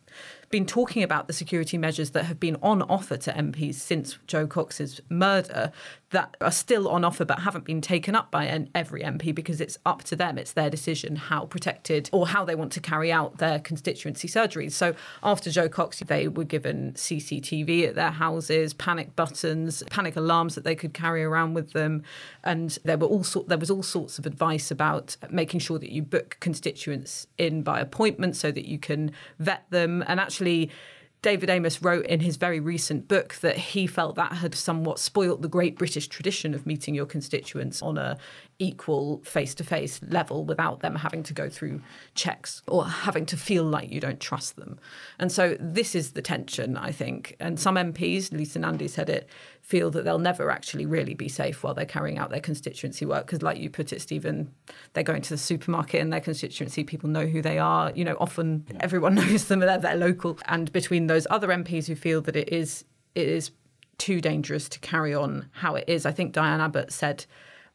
been 0.49 0.65
talking 0.65 1.03
about 1.03 1.27
the 1.27 1.33
security 1.33 1.77
measures 1.77 2.11
that 2.11 2.23
have 2.25 2.39
been 2.39 2.57
on 2.61 2.81
offer 2.83 3.17
to 3.17 3.33
MPs 3.33 3.75
since 3.75 4.17
Jo 4.27 4.47
Cox's 4.47 5.01
murder 5.09 5.71
that 6.11 6.37
are 6.39 6.51
still 6.51 6.87
on 6.87 7.03
offer 7.03 7.25
but 7.25 7.39
haven't 7.39 7.65
been 7.65 7.81
taken 7.81 8.15
up 8.15 8.31
by 8.31 8.47
every 8.73 9.03
MP 9.03 9.35
because 9.35 9.59
it's 9.59 9.77
up 9.85 10.03
to 10.03 10.15
them. 10.15 10.37
It's 10.37 10.53
their 10.53 10.69
decision 10.69 11.17
how 11.17 11.45
protected 11.45 12.09
or 12.13 12.27
how 12.27 12.45
they 12.45 12.55
want 12.55 12.71
to 12.73 12.79
carry 12.79 13.11
out 13.11 13.39
their 13.39 13.59
constituency 13.59 14.27
surgeries. 14.27 14.71
So 14.71 14.95
after 15.21 15.51
Jo 15.51 15.67
Cox, 15.67 15.99
they 15.99 16.27
were 16.27 16.45
given 16.45 16.93
CCTV 16.93 17.89
at 17.89 17.95
their 17.95 18.11
houses, 18.11 18.73
panic 18.73 19.15
buttons, 19.15 19.83
panic 19.89 20.15
alarms 20.15 20.55
that 20.55 20.63
they 20.63 20.75
could 20.75 20.93
carry 20.93 21.23
around 21.23 21.53
with 21.53 21.73
them, 21.73 22.03
and 22.43 22.77
there 22.83 22.97
were 22.97 23.07
all 23.07 23.25
there 23.47 23.57
was 23.57 23.69
all 23.69 23.83
sorts 23.83 24.17
of 24.17 24.25
advice 24.25 24.71
about 24.71 25.17
making 25.29 25.59
sure 25.59 25.79
that 25.79 25.91
you 25.91 26.01
book 26.01 26.37
constituents 26.39 27.27
in 27.37 27.63
by 27.63 27.79
appointment 27.79 28.35
so 28.35 28.51
that 28.51 28.65
you 28.65 28.79
can 28.79 29.11
vet 29.39 29.65
them 29.69 30.03
and 30.07 30.19
actually 30.19 30.71
David 31.21 31.49
Amess 31.49 31.83
wrote 31.83 32.05
in 32.05 32.19
his 32.19 32.37
very 32.37 32.59
recent 32.59 33.07
book 33.07 33.35
that 33.41 33.57
he 33.57 33.87
felt 33.87 34.15
that 34.15 34.33
had 34.33 34.53
somewhat 34.53 34.99
spoilt 34.99 35.41
the 35.41 35.47
great 35.47 35.77
British 35.77 36.07
tradition 36.07 36.53
of 36.53 36.65
meeting 36.65 36.93
your 36.93 37.07
constituents 37.07 37.81
on 37.81 37.97
a 37.97 38.17
equal 38.59 39.21
face-to-face 39.23 39.99
level 40.09 40.45
without 40.45 40.79
them 40.81 40.95
having 40.95 41.23
to 41.23 41.33
go 41.33 41.49
through 41.49 41.81
checks 42.15 42.61
or 42.67 42.85
having 42.85 43.25
to 43.25 43.37
feel 43.37 43.63
like 43.63 43.91
you 43.91 43.99
don't 43.99 44.19
trust 44.19 44.55
them. 44.55 44.79
And 45.19 45.31
so 45.31 45.57
this 45.59 45.95
is 45.95 46.11
the 46.11 46.21
tension, 46.21 46.77
I 46.77 46.91
think. 46.91 47.35
And 47.39 47.59
some 47.59 47.75
MPs, 47.75 48.31
Lisa 48.31 48.59
Nandy 48.59 48.87
said 48.87 49.09
it, 49.09 49.27
feel 49.67 49.91
that 49.91 50.05
they'll 50.05 50.17
never 50.17 50.49
actually 50.49 50.85
really 50.85 51.13
be 51.13 51.27
safe 51.27 51.61
while 51.61 51.73
they're 51.73 51.85
carrying 51.85 52.17
out 52.17 52.29
their 52.29 52.39
constituency 52.39 53.05
work. 53.05 53.25
Because, 53.25 53.41
like 53.41 53.57
you 53.57 53.69
put 53.69 53.91
it, 53.91 54.01
Stephen, 54.01 54.49
they're 54.93 55.03
going 55.03 55.21
to 55.21 55.29
the 55.29 55.37
supermarket 55.37 55.99
in 55.99 56.09
their 56.09 56.21
constituency. 56.21 56.85
People 56.85 57.09
know 57.09 57.25
who 57.25 57.41
they 57.41 57.59
are. 57.59 57.91
You 57.91 58.05
know, 58.05 58.15
often 58.17 58.65
yeah. 58.71 58.77
everyone 58.79 59.15
knows 59.15 59.45
them. 59.49 59.59
They're, 59.59 59.77
they're 59.77 59.97
local. 59.97 60.39
And 60.45 60.71
between 60.71 61.07
those 61.07 61.27
other 61.29 61.49
MPs 61.49 61.85
who 61.87 61.95
feel 61.95 62.21
that 62.21 62.37
it 62.37 62.51
is 62.51 62.85
it 63.13 63.27
is 63.27 63.51
too 63.97 64.21
dangerous 64.21 64.69
to 64.69 64.79
carry 64.79 65.13
on 65.13 65.49
how 65.51 65.75
it 65.75 65.83
is, 65.87 66.05
I 66.05 66.11
think 66.11 66.31
Diane 66.31 66.61
Abbott 66.61 66.93
said 66.93 67.25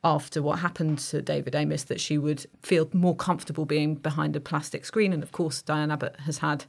after 0.02 0.42
what 0.42 0.60
happened 0.60 0.98
to 0.98 1.20
David 1.20 1.52
Amess 1.52 1.86
that 1.86 2.00
she 2.00 2.16
would 2.16 2.46
feel 2.62 2.88
more 2.92 3.14
comfortable 3.14 3.66
being 3.66 3.96
behind 3.96 4.34
a 4.34 4.40
plastic 4.40 4.86
screen. 4.86 5.12
And 5.12 5.22
of 5.22 5.32
course, 5.32 5.60
Diane 5.60 5.90
Abbott 5.90 6.16
has 6.20 6.38
had 6.38 6.64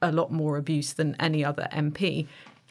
a 0.00 0.12
lot 0.12 0.30
more 0.30 0.56
abuse 0.56 0.92
than 0.92 1.16
any 1.18 1.44
other 1.44 1.66
MP. 1.72 2.28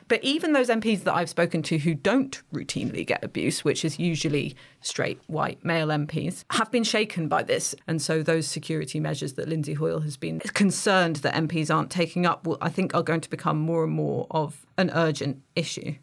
But 0.10 0.24
even 0.24 0.54
those 0.54 0.70
MPs 0.70 1.04
that 1.04 1.13
I've 1.13 1.30
spoken 1.30 1.62
to 1.63 1.78
who 1.78 1.94
don't 1.94 2.42
routinely 2.51 3.06
get 3.06 3.24
abuse, 3.24 3.63
which 3.63 3.86
is 3.86 4.00
usually 4.00 4.56
straight 4.82 5.22
white 5.28 5.63
male 5.63 5.88
MPs, 5.88 6.44
have 6.50 6.72
been 6.72 6.84
shaken 6.84 7.28
by 7.28 7.44
this. 7.44 7.75
And 7.88 8.01
so 8.01 8.24
those 8.24 8.48
security 8.48 9.00
measures 9.00 9.34
that 9.34 9.48
Lindsay 9.48 9.75
Hoyle 9.75 10.01
has 10.01 10.18
been 10.18 10.39
concerned 10.39 11.18
that 11.18 11.36
MPs 11.36 11.74
aren't 11.74 11.92
taking 11.92 12.25
up, 12.25 12.46
will, 12.46 12.58
I 12.60 12.70
think, 12.70 12.96
are 12.96 13.04
going 13.04 13.22
to 13.22 13.30
become 13.30 13.60
more 13.60 13.84
and 13.84 13.94
more 13.94 14.25
of 14.32 14.66
an 14.78 14.89
urgent 14.96 15.44
issue. 15.56 15.96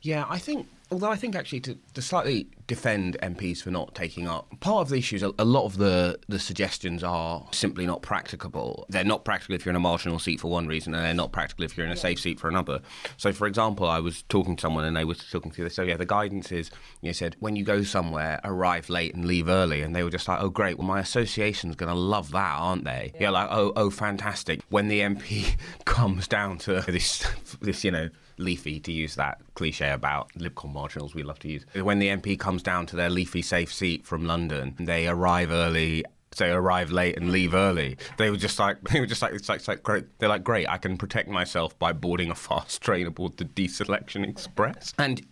Yeah, 0.00 0.26
I 0.28 0.38
think, 0.38 0.68
although 0.90 1.10
I 1.10 1.16
think 1.16 1.36
actually 1.36 1.60
to, 1.60 1.78
to 1.94 2.02
slightly 2.02 2.48
defend 2.66 3.16
MPs 3.20 3.62
for 3.62 3.70
not 3.70 3.94
taking 3.94 4.28
up. 4.28 4.48
Part 4.60 4.82
of 4.82 4.88
the 4.90 4.96
issues, 4.96 5.22
a, 5.22 5.32
a 5.38 5.44
lot 5.44 5.64
of 5.64 5.76
the, 5.76 6.18
the 6.28 6.38
suggestions 6.38 7.02
are 7.02 7.44
simply 7.50 7.86
not 7.86 8.02
practicable. 8.02 8.86
They're 8.88 9.02
not 9.02 9.24
practical 9.24 9.56
if 9.56 9.64
you're 9.64 9.70
in 9.70 9.76
a 9.76 9.80
marginal 9.80 10.18
seat 10.18 10.40
for 10.40 10.50
one 10.50 10.66
reason, 10.66 10.94
and 10.94 11.04
they're 11.04 11.14
not 11.14 11.32
practical 11.32 11.64
if 11.64 11.76
you're 11.76 11.84
in 11.84 11.92
a 11.92 11.96
safe 11.96 12.20
seat 12.20 12.38
for 12.38 12.48
another. 12.48 12.80
So, 13.16 13.32
for 13.32 13.46
example, 13.46 13.86
I 13.88 13.98
was 13.98 14.22
talking 14.28 14.56
to 14.56 14.60
someone 14.60 14.84
and 14.84 14.96
they 14.96 15.04
were 15.04 15.14
talking 15.14 15.50
through 15.50 15.64
this. 15.64 15.74
So, 15.74 15.82
yeah, 15.82 15.96
the 15.96 16.06
guidance 16.06 16.52
is, 16.52 16.70
you 17.00 17.08
know, 17.08 17.12
said, 17.12 17.36
when 17.40 17.56
you 17.56 17.64
go 17.64 17.82
somewhere, 17.82 18.40
arrive 18.44 18.88
late 18.88 19.14
and 19.14 19.24
leave 19.24 19.48
early. 19.48 19.82
And 19.82 19.94
they 19.94 20.04
were 20.04 20.10
just 20.10 20.28
like, 20.28 20.40
oh, 20.40 20.48
great. 20.48 20.78
Well, 20.78 20.86
my 20.86 21.00
association's 21.00 21.74
going 21.76 21.92
to 21.92 21.98
love 21.98 22.30
that, 22.30 22.56
aren't 22.56 22.84
they? 22.84 23.12
Yeah, 23.18 23.30
like, 23.30 23.48
oh, 23.50 23.72
oh, 23.74 23.90
fantastic. 23.90 24.60
When 24.68 24.86
the 24.86 25.00
MP 25.00 25.56
comes 25.84 26.28
down 26.28 26.58
to 26.58 26.82
this, 26.82 27.26
this, 27.60 27.82
you 27.84 27.90
know, 27.90 28.10
leafy, 28.40 28.80
to 28.80 28.92
use 28.92 29.14
that 29.16 29.40
cliche 29.54 29.90
about 29.90 30.32
Libcon 30.34 30.72
marginals 30.72 31.14
we 31.14 31.22
love 31.22 31.38
to 31.40 31.48
use. 31.48 31.64
When 31.74 31.98
the 31.98 32.08
MP 32.08 32.38
comes 32.38 32.62
down 32.62 32.86
to 32.86 32.96
their 32.96 33.10
leafy 33.10 33.42
safe 33.42 33.72
seat 33.72 34.06
from 34.06 34.24
London, 34.26 34.74
they 34.78 35.06
arrive 35.06 35.50
early 35.50 36.04
so 36.32 36.54
arrive 36.54 36.92
late 36.92 37.16
and 37.16 37.32
leave 37.32 37.54
early. 37.54 37.96
They 38.16 38.30
were 38.30 38.36
just 38.36 38.58
like 38.58 38.80
they 38.90 39.00
were 39.00 39.06
just 39.06 39.22
like 39.22 39.34
it's 39.34 39.48
like, 39.48 39.58
it's 39.58 39.68
like 39.68 39.82
great. 39.82 40.06
They're 40.18 40.28
like 40.28 40.44
great. 40.44 40.68
I 40.68 40.78
can 40.78 40.96
protect 40.96 41.28
myself 41.28 41.78
by 41.78 41.92
boarding 41.92 42.30
a 42.30 42.34
fast 42.34 42.80
train 42.80 43.06
aboard 43.06 43.36
the 43.36 43.44
Deselection 43.44 44.28
Express. 44.28 44.94
And 44.98 45.26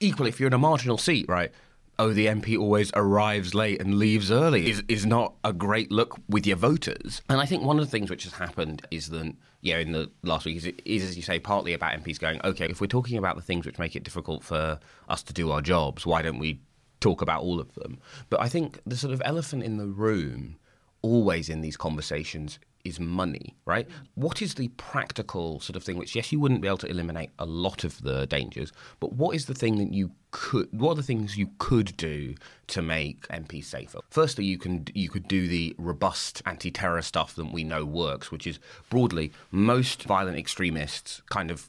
equally, 0.00 0.30
if 0.30 0.40
you're 0.40 0.48
in 0.48 0.54
a 0.54 0.58
marginal 0.58 0.98
seat, 0.98 1.26
right? 1.28 1.52
Oh, 1.98 2.12
the 2.12 2.26
MP 2.26 2.58
always 2.58 2.90
arrives 2.94 3.54
late 3.54 3.80
and 3.80 3.98
leaves 3.98 4.30
early 4.30 4.68
is 4.68 4.82
is 4.88 5.06
not 5.06 5.34
a 5.44 5.52
great 5.52 5.92
look 5.92 6.18
with 6.28 6.46
your 6.46 6.56
voters. 6.56 7.22
And 7.28 7.40
I 7.40 7.46
think 7.46 7.62
one 7.62 7.78
of 7.78 7.84
the 7.84 7.90
things 7.90 8.10
which 8.10 8.24
has 8.24 8.34
happened 8.34 8.86
is 8.90 9.10
that 9.10 9.34
know 9.74 9.78
in 9.78 9.92
the 9.92 10.10
last 10.22 10.44
week 10.44 10.56
is, 10.56 10.66
is 10.84 11.02
as 11.04 11.16
you 11.16 11.22
say 11.22 11.38
partly 11.38 11.72
about 11.72 11.92
MPs 11.92 12.18
going 12.18 12.40
okay 12.44 12.66
if 12.66 12.80
we're 12.80 12.86
talking 12.86 13.16
about 13.16 13.36
the 13.36 13.42
things 13.42 13.64
which 13.64 13.78
make 13.78 13.96
it 13.96 14.02
difficult 14.02 14.44
for 14.44 14.78
us 15.08 15.22
to 15.22 15.32
do 15.32 15.50
our 15.50 15.62
jobs 15.62 16.04
why 16.04 16.20
don't 16.20 16.38
we 16.38 16.60
talk 17.04 17.20
about 17.20 17.42
all 17.42 17.60
of 17.60 17.74
them. 17.74 17.98
But 18.30 18.40
I 18.40 18.48
think 18.48 18.80
the 18.86 18.96
sort 18.96 19.12
of 19.12 19.20
elephant 19.26 19.62
in 19.62 19.76
the 19.76 19.86
room, 19.86 20.56
always 21.02 21.50
in 21.50 21.60
these 21.60 21.76
conversations, 21.76 22.58
is 22.84 23.00
money, 23.00 23.54
right? 23.64 23.88
What 24.14 24.42
is 24.42 24.54
the 24.54 24.68
practical 24.68 25.58
sort 25.60 25.76
of 25.76 25.82
thing 25.82 25.96
which, 25.96 26.14
yes, 26.14 26.30
you 26.30 26.38
wouldn't 26.38 26.60
be 26.60 26.68
able 26.68 26.78
to 26.78 26.86
eliminate 26.86 27.30
a 27.38 27.46
lot 27.46 27.82
of 27.82 28.02
the 28.02 28.26
dangers, 28.26 28.72
but 29.00 29.14
what 29.14 29.34
is 29.34 29.46
the 29.46 29.54
thing 29.54 29.78
that 29.78 29.92
you 29.92 30.12
could, 30.30 30.68
what 30.72 30.92
are 30.92 30.94
the 30.96 31.02
things 31.02 31.38
you 31.38 31.50
could 31.58 31.96
do 31.96 32.34
to 32.68 32.82
make 32.82 33.26
MPs 33.28 33.64
safer? 33.64 34.00
Firstly, 34.10 34.44
you 34.44 34.58
can 34.58 34.86
you 34.94 35.08
could 35.08 35.26
do 35.26 35.48
the 35.48 35.74
robust 35.78 36.42
anti-terror 36.44 37.02
stuff 37.02 37.34
that 37.36 37.52
we 37.52 37.64
know 37.64 37.84
works, 37.84 38.30
which 38.30 38.46
is 38.46 38.58
broadly 38.90 39.32
most 39.50 40.02
violent 40.02 40.36
extremists 40.36 41.22
kind 41.30 41.50
of 41.50 41.68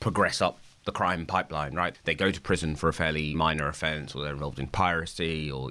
progress 0.00 0.40
up 0.40 0.58
the 0.84 0.92
crime 0.92 1.26
pipeline, 1.26 1.74
right? 1.74 1.98
They 2.04 2.14
go 2.14 2.30
to 2.30 2.40
prison 2.40 2.76
for 2.76 2.88
a 2.88 2.92
fairly 2.92 3.34
minor 3.34 3.68
offence, 3.68 4.14
or 4.14 4.22
they're 4.22 4.32
involved 4.32 4.58
in 4.58 4.68
piracy, 4.68 5.50
or 5.50 5.70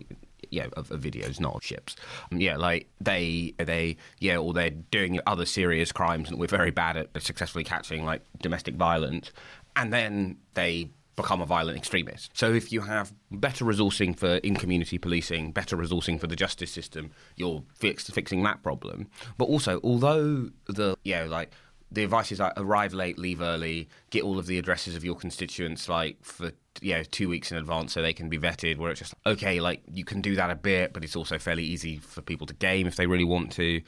yeah, 0.54 0.68
of, 0.78 0.92
of, 0.92 1.02
videos, 1.02 1.40
not 1.40 1.56
of 1.56 1.64
ships. 1.64 1.96
Um, 2.32 2.40
yeah, 2.40 2.58
like 2.58 2.88
they 3.02 3.54
they 3.58 3.98
yeah, 4.20 4.38
or 4.38 4.54
they're 4.54 4.70
doing 4.70 5.20
other 5.26 5.46
serious 5.46 5.92
crimes, 5.92 6.30
and 6.30 6.40
we're 6.40 6.48
very 6.48 6.72
bad 6.72 6.96
at 6.98 7.22
successfully 7.22 7.64
catching 7.64 8.06
like 8.06 8.22
domestic 8.42 8.76
violence, 8.76 9.32
and 9.76 9.92
then 9.92 10.38
they 10.54 10.90
become 11.16 11.42
a 11.42 11.46
violent 11.46 11.78
extremist. 11.78 12.32
So 12.34 12.54
if 12.54 12.72
you 12.72 12.82
have 12.82 13.14
better 13.32 13.66
resourcing 13.66 14.18
for 14.18 14.38
in-community 14.38 14.98
policing, 14.98 15.52
better 15.52 15.78
resourcing 15.78 16.20
for 16.20 16.26
the 16.28 16.36
justice 16.36 16.72
system, 16.72 17.12
you're 17.36 17.64
fix, 17.76 18.10
fixing 18.10 18.42
that 18.44 18.64
problem. 18.64 19.08
But 19.38 19.46
also, 19.46 19.80
although 19.84 20.50
the 20.68 20.98
yeah, 21.04 21.26
like 21.26 21.52
the 21.92 22.04
advice 22.04 22.32
is 22.32 22.40
like 22.40 22.54
arrive 22.58 22.94
late, 22.94 23.20
leave 23.20 23.42
early, 23.42 23.90
get 24.10 24.24
all 24.24 24.40
of 24.40 24.48
the 24.48 24.58
addresses 24.58 24.96
of 24.96 25.04
your 25.04 25.16
constituents 25.16 25.88
like 25.88 26.18
for 26.24 26.52
you 26.82 26.94
know 26.96 27.04
two 27.04 27.30
weeks 27.30 27.52
in 27.52 27.58
advance 27.58 27.94
so 27.94 28.02
they 28.02 28.14
can 28.14 28.30
be 28.30 28.38
vetted. 28.38 28.78
Where 28.78 28.92
it's 28.92 29.00
just 29.00 29.16
okay, 29.26 29.60
like 29.60 29.82
you 29.92 30.06
can 30.06 30.22
do 30.22 30.36
that 30.36 30.50
a 30.50 30.56
bit, 30.56 30.94
but 30.94 31.04
it's 31.04 31.16
also 31.16 31.38
fairly 31.38 31.64
easy 31.64 31.98
for 31.98 32.22
people 32.22 32.48
to 32.48 32.54
game 32.54 32.88
if 32.88 32.96
they 32.96 33.08
really 33.08 33.24
want 33.26 33.52
to. 33.54 33.82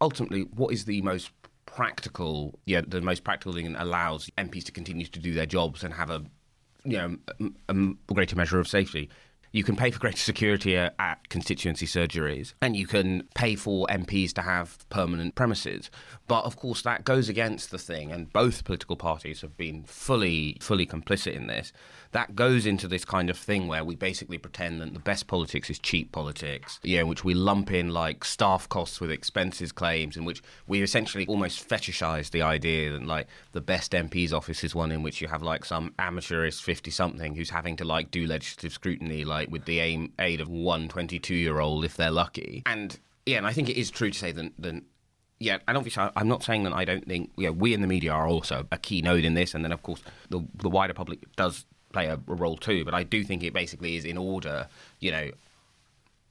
Ultimately, 0.00 0.42
what 0.54 0.72
is 0.72 0.84
the 0.84 1.02
most 1.02 1.30
practical? 1.66 2.58
Yeah, 2.66 2.82
the 2.86 3.00
most 3.00 3.24
practical 3.24 3.52
thing 3.52 3.72
that 3.72 3.82
allows 3.82 4.30
MPs 4.38 4.64
to 4.64 4.72
continue 4.72 5.06
to 5.06 5.18
do 5.18 5.34
their 5.34 5.46
jobs 5.46 5.84
and 5.84 5.94
have 5.94 6.10
a 6.10 6.24
you 6.84 6.96
know 6.96 7.16
a, 7.68 7.74
a 8.08 8.14
greater 8.14 8.36
measure 8.36 8.58
of 8.58 8.66
safety 8.66 9.10
you 9.52 9.64
can 9.64 9.76
pay 9.76 9.90
for 9.90 9.98
greater 9.98 10.16
security 10.16 10.76
uh, 10.76 10.90
at 10.98 11.28
constituency 11.28 11.86
surgeries, 11.86 12.54
and 12.62 12.76
you 12.76 12.86
can 12.86 13.28
pay 13.34 13.56
for 13.56 13.86
MPs 13.88 14.32
to 14.34 14.42
have 14.42 14.88
permanent 14.90 15.34
premises. 15.34 15.90
But 16.28 16.44
of 16.44 16.56
course, 16.56 16.82
that 16.82 17.04
goes 17.04 17.28
against 17.28 17.70
the 17.70 17.78
thing, 17.78 18.12
and 18.12 18.32
both 18.32 18.64
political 18.64 18.96
parties 18.96 19.40
have 19.40 19.56
been 19.56 19.84
fully, 19.84 20.56
fully 20.60 20.86
complicit 20.86 21.34
in 21.34 21.46
this 21.46 21.72
that 22.12 22.34
goes 22.34 22.66
into 22.66 22.88
this 22.88 23.04
kind 23.04 23.30
of 23.30 23.38
thing 23.38 23.68
where 23.68 23.84
we 23.84 23.94
basically 23.94 24.38
pretend 24.38 24.80
that 24.80 24.92
the 24.92 25.00
best 25.00 25.26
politics 25.28 25.70
is 25.70 25.78
cheap 25.78 26.10
politics, 26.10 26.80
yeah, 26.82 27.00
in 27.00 27.08
which 27.08 27.24
we 27.24 27.34
lump 27.34 27.70
in 27.70 27.90
like 27.90 28.24
staff 28.24 28.68
costs 28.68 29.00
with 29.00 29.10
expenses 29.10 29.70
claims, 29.70 30.16
in 30.16 30.24
which 30.24 30.42
we 30.66 30.82
essentially 30.82 31.24
almost 31.26 31.68
fetishize 31.68 32.30
the 32.30 32.42
idea 32.42 32.90
that 32.90 33.04
like 33.04 33.28
the 33.52 33.60
best 33.60 33.92
MP's 33.92 34.32
office 34.32 34.64
is 34.64 34.74
one 34.74 34.90
in 34.90 35.02
which 35.02 35.20
you 35.20 35.28
have 35.28 35.42
like 35.42 35.64
some 35.64 35.94
amateurist 35.98 36.62
50 36.62 36.90
something 36.90 37.34
who's 37.36 37.50
having 37.50 37.76
to 37.76 37.84
like 37.84 38.10
do 38.10 38.26
legislative 38.26 38.72
scrutiny 38.72 39.24
like 39.24 39.39
with 39.48 39.64
the 39.64 39.80
aim, 39.80 40.12
aid 40.18 40.40
of 40.40 40.48
one 40.48 40.88
22 40.88 41.34
year 41.34 41.60
old 41.60 41.84
if 41.84 41.96
they're 41.96 42.10
lucky. 42.10 42.62
And 42.66 42.98
yeah, 43.26 43.38
and 43.38 43.46
I 43.46 43.52
think 43.52 43.68
it 43.68 43.76
is 43.76 43.90
true 43.90 44.10
to 44.10 44.18
say 44.18 44.32
that, 44.32 44.52
that 44.58 44.82
yeah, 45.38 45.58
and 45.66 45.76
obviously 45.76 46.08
I'm 46.16 46.28
not 46.28 46.42
saying 46.42 46.64
that 46.64 46.72
I 46.72 46.84
don't 46.84 47.06
think 47.06 47.30
yeah 47.36 47.50
we 47.50 47.72
in 47.72 47.80
the 47.80 47.86
media 47.86 48.12
are 48.12 48.26
also 48.26 48.66
a 48.70 48.78
key 48.78 49.02
node 49.02 49.24
in 49.24 49.34
this, 49.34 49.54
and 49.54 49.64
then 49.64 49.72
of 49.72 49.82
course 49.82 50.02
the 50.28 50.44
the 50.56 50.68
wider 50.68 50.94
public 50.94 51.20
does 51.36 51.64
play 51.92 52.06
a, 52.06 52.14
a 52.14 52.34
role 52.34 52.56
too. 52.56 52.84
But 52.84 52.94
I 52.94 53.02
do 53.02 53.24
think 53.24 53.42
it 53.42 53.52
basically 53.52 53.96
is 53.96 54.04
in 54.04 54.18
order. 54.18 54.68
You 55.00 55.12
know, 55.12 55.30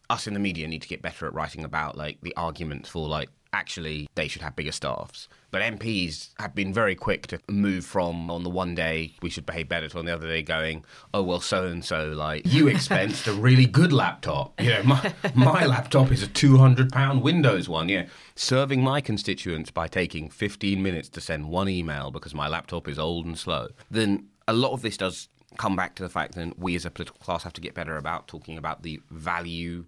us 0.09 0.27
in 0.27 0.33
the 0.33 0.39
media 0.39 0.67
need 0.67 0.81
to 0.81 0.87
get 0.87 1.01
better 1.01 1.27
at 1.27 1.33
writing 1.33 1.63
about 1.63 1.97
like 1.97 2.17
the 2.21 2.35
arguments 2.35 2.89
for 2.89 3.07
like 3.07 3.29
actually 3.53 4.07
they 4.15 4.27
should 4.27 4.41
have 4.41 4.55
bigger 4.55 4.71
staffs. 4.71 5.27
But 5.51 5.61
MPs 5.61 6.29
have 6.39 6.53
been 6.53 6.71
very 6.71 6.93
quick 6.93 7.25
to 7.27 7.39
move 7.49 7.83
from 7.83 8.29
on 8.29 8.43
the 8.43 8.49
one 8.49 8.75
day 8.75 9.15
we 9.21 9.29
should 9.29 9.45
behave 9.45 9.67
better 9.67 9.87
to 9.89 9.99
on 9.99 10.05
the 10.05 10.13
other 10.13 10.27
day 10.27 10.43
going, 10.43 10.85
oh 11.13 11.23
well, 11.23 11.39
so 11.39 11.65
and 11.65 11.83
so 11.83 12.09
like 12.09 12.43
you 12.45 12.65
expensed 12.69 13.27
a 13.27 13.33
really 13.33 13.65
good 13.65 13.91
laptop. 13.91 14.59
You 14.61 14.69
know, 14.71 14.83
my 14.83 15.13
my 15.35 15.65
laptop 15.65 16.11
is 16.11 16.23
a 16.23 16.27
two 16.27 16.57
hundred 16.57 16.91
pound 16.91 17.21
Windows 17.21 17.67
one. 17.67 17.89
Yeah, 17.89 18.07
serving 18.35 18.83
my 18.83 19.01
constituents 19.01 19.71
by 19.71 19.87
taking 19.87 20.29
fifteen 20.29 20.83
minutes 20.83 21.09
to 21.09 21.21
send 21.21 21.49
one 21.49 21.69
email 21.69 22.11
because 22.11 22.33
my 22.33 22.47
laptop 22.47 22.87
is 22.87 22.99
old 22.99 23.25
and 23.25 23.37
slow. 23.37 23.69
Then 23.89 24.27
a 24.47 24.53
lot 24.53 24.73
of 24.73 24.81
this 24.81 24.97
does 24.97 25.29
come 25.57 25.75
back 25.75 25.95
to 25.95 26.03
the 26.03 26.09
fact 26.09 26.35
that 26.35 26.59
we 26.59 26.75
as 26.75 26.85
a 26.85 26.91
political 26.91 27.19
class 27.19 27.43
have 27.43 27.53
to 27.53 27.61
get 27.61 27.73
better 27.73 27.97
about 27.97 28.27
talking 28.27 28.57
about 28.57 28.83
the 28.83 29.01
value 29.09 29.85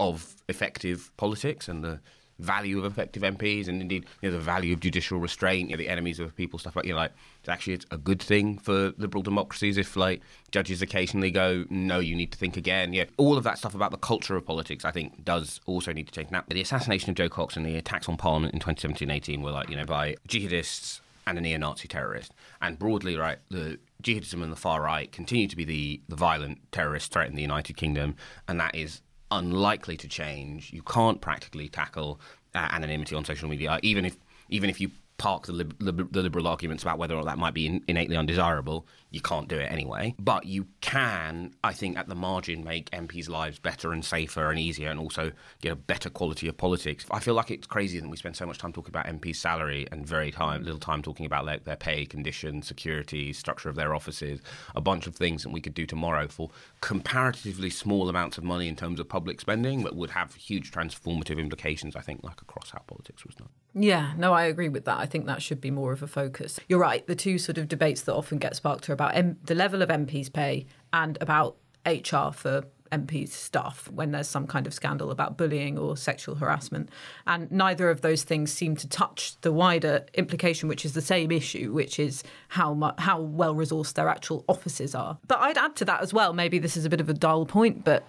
of 0.00 0.34
effective 0.48 1.10
politics 1.16 1.68
and 1.68 1.84
the 1.84 2.00
value 2.38 2.78
of 2.78 2.84
effective 2.84 3.22
MPs 3.22 3.68
and 3.68 3.80
indeed 3.80 4.04
you 4.20 4.30
know, 4.30 4.36
the 4.36 4.42
value 4.42 4.72
of 4.74 4.80
judicial 4.80 5.18
restraint, 5.18 5.70
you 5.70 5.76
know, 5.76 5.78
the 5.78 5.88
enemies 5.88 6.18
of 6.18 6.34
people, 6.36 6.58
stuff 6.58 6.76
like 6.76 6.84
you 6.84 6.92
know, 6.92 6.98
like 6.98 7.12
it's 7.40 7.48
actually 7.48 7.74
it's 7.74 7.86
a 7.90 7.98
good 7.98 8.20
thing 8.20 8.58
for 8.58 8.92
liberal 8.98 9.22
democracies 9.22 9.78
if 9.78 9.96
like 9.96 10.20
judges 10.50 10.82
occasionally 10.82 11.30
go, 11.30 11.64
no, 11.70 11.98
you 11.98 12.14
need 12.14 12.32
to 12.32 12.38
think 12.38 12.56
again. 12.56 12.92
Yeah, 12.92 13.04
all 13.16 13.36
of 13.36 13.44
that 13.44 13.58
stuff 13.58 13.74
about 13.74 13.90
the 13.90 13.96
culture 13.96 14.36
of 14.36 14.44
politics, 14.44 14.84
I 14.84 14.90
think, 14.90 15.24
does 15.24 15.60
also 15.66 15.92
need 15.92 16.06
to 16.08 16.12
change. 16.12 16.30
Now, 16.30 16.44
the 16.48 16.60
assassination 16.60 17.10
of 17.10 17.16
Jo 17.16 17.28
Cox 17.28 17.56
and 17.56 17.64
the 17.64 17.76
attacks 17.76 18.08
on 18.08 18.16
Parliament 18.16 18.54
in 18.54 18.60
2017-18 18.60 19.42
were 19.42 19.52
like 19.52 19.68
you 19.68 19.76
know 19.76 19.84
by 19.84 20.16
jihadists 20.28 21.00
and 21.24 21.38
a 21.38 21.40
neo-Nazi 21.40 21.86
terrorist, 21.86 22.34
and 22.60 22.78
broadly, 22.78 23.16
right, 23.16 23.38
the 23.48 23.78
jihadism 24.02 24.42
and 24.42 24.50
the 24.50 24.56
far 24.56 24.82
right 24.82 25.12
continue 25.12 25.46
to 25.46 25.54
be 25.54 25.64
the, 25.64 26.00
the 26.08 26.16
violent 26.16 26.58
terrorist 26.72 27.12
threat 27.12 27.28
in 27.28 27.36
the 27.36 27.42
United 27.42 27.76
Kingdom, 27.76 28.16
and 28.48 28.58
that 28.58 28.74
is 28.74 29.02
unlikely 29.32 29.96
to 29.98 30.08
change. 30.08 30.72
You 30.72 30.82
can't 30.82 31.20
practically 31.20 31.68
tackle 31.68 32.20
uh, 32.54 32.68
anonymity 32.70 33.14
on 33.14 33.24
social 33.24 33.48
media, 33.48 33.78
even 33.82 34.04
if 34.04 34.16
even 34.48 34.68
if 34.70 34.80
you 34.80 34.90
park 35.18 35.46
the, 35.46 35.52
the 35.78 36.22
liberal 36.22 36.48
arguments 36.48 36.82
about 36.82 36.98
whether 36.98 37.14
or 37.14 37.24
that 37.24 37.38
might 37.38 37.54
be 37.54 37.66
in, 37.66 37.84
innately 37.86 38.16
undesirable. 38.16 38.86
You 39.10 39.20
can't 39.20 39.48
do 39.48 39.56
it 39.56 39.70
anyway. 39.70 40.14
But 40.18 40.46
you 40.46 40.66
can, 40.80 41.54
I 41.62 41.72
think, 41.72 41.96
at 41.96 42.08
the 42.08 42.14
margin, 42.14 42.64
make 42.64 42.90
MPs' 42.90 43.28
lives 43.28 43.58
better 43.58 43.92
and 43.92 44.04
safer 44.04 44.50
and 44.50 44.58
easier, 44.58 44.90
and 44.90 44.98
also 44.98 45.32
get 45.60 45.72
a 45.72 45.76
better 45.76 46.10
quality 46.10 46.48
of 46.48 46.56
politics. 46.56 47.04
I 47.10 47.20
feel 47.20 47.34
like 47.34 47.50
it's 47.50 47.66
crazy 47.66 48.00
that 48.00 48.08
we 48.08 48.16
spend 48.16 48.36
so 48.36 48.46
much 48.46 48.58
time 48.58 48.72
talking 48.72 48.90
about 48.90 49.06
MPs' 49.06 49.36
salary 49.36 49.86
and 49.92 50.06
very 50.06 50.32
time 50.32 50.64
little 50.64 50.80
time 50.80 51.02
talking 51.02 51.26
about 51.26 51.46
their, 51.46 51.58
their 51.58 51.76
pay, 51.76 52.06
conditions, 52.06 52.66
security, 52.66 53.32
structure 53.32 53.68
of 53.68 53.76
their 53.76 53.94
offices, 53.94 54.40
a 54.74 54.80
bunch 54.80 55.06
of 55.06 55.14
things 55.14 55.42
that 55.42 55.50
we 55.50 55.60
could 55.60 55.74
do 55.74 55.86
tomorrow 55.86 56.26
for 56.26 56.50
comparatively 56.80 57.70
small 57.70 58.08
amounts 58.08 58.38
of 58.38 58.44
money 58.44 58.66
in 58.66 58.76
terms 58.76 58.98
of 58.98 59.08
public 59.08 59.40
spending, 59.40 59.82
but 59.82 59.94
would 59.94 60.10
have 60.10 60.34
huge 60.34 60.72
transformative 60.72 61.38
implications. 61.38 61.94
I 61.94 62.00
think, 62.00 62.24
like 62.24 62.40
across 62.40 62.70
how 62.70 62.80
politics 62.86 63.24
was 63.24 63.34
done. 63.34 63.50
Yeah, 63.74 64.12
no, 64.18 64.32
I 64.32 64.44
agree 64.44 64.68
with 64.68 64.84
that. 64.84 64.98
I 64.98 65.06
think 65.06 65.26
that 65.26 65.42
should 65.42 65.60
be 65.60 65.70
more 65.70 65.92
of 65.92 66.02
a 66.02 66.06
focus. 66.06 66.60
You're 66.68 66.78
right. 66.78 67.06
The 67.06 67.14
two 67.16 67.38
sort 67.38 67.58
of 67.58 67.68
debates 67.68 68.02
that 68.02 68.14
often 68.14 68.38
get 68.38 68.54
sparked 68.56 68.88
are 68.90 68.92
about 68.92 69.16
M- 69.16 69.38
the 69.44 69.54
level 69.54 69.82
of 69.82 69.88
MPs' 69.88 70.32
pay 70.32 70.66
and 70.92 71.16
about 71.20 71.56
HR 71.86 72.30
for 72.32 72.64
MPs' 72.92 73.30
stuff 73.30 73.90
when 73.90 74.10
there's 74.12 74.28
some 74.28 74.46
kind 74.46 74.66
of 74.66 74.74
scandal 74.74 75.10
about 75.10 75.38
bullying 75.38 75.78
or 75.78 75.96
sexual 75.96 76.34
harassment. 76.34 76.90
And 77.26 77.50
neither 77.50 77.88
of 77.88 78.02
those 78.02 78.22
things 78.22 78.52
seem 78.52 78.76
to 78.76 78.88
touch 78.88 79.40
the 79.40 79.50
wider 79.52 80.04
implication, 80.12 80.68
which 80.68 80.84
is 80.84 80.92
the 80.92 81.00
same 81.00 81.32
issue, 81.32 81.72
which 81.72 81.98
is 81.98 82.22
how 82.48 82.74
mu- 82.74 82.90
how 82.98 83.20
well 83.22 83.54
resourced 83.54 83.94
their 83.94 84.08
actual 84.08 84.44
offices 84.48 84.94
are. 84.94 85.18
But 85.26 85.38
I'd 85.40 85.56
add 85.56 85.76
to 85.76 85.86
that 85.86 86.02
as 86.02 86.12
well. 86.12 86.34
Maybe 86.34 86.58
this 86.58 86.76
is 86.76 86.84
a 86.84 86.90
bit 86.90 87.00
of 87.00 87.08
a 87.08 87.14
dull 87.14 87.46
point, 87.46 87.84
but 87.84 88.06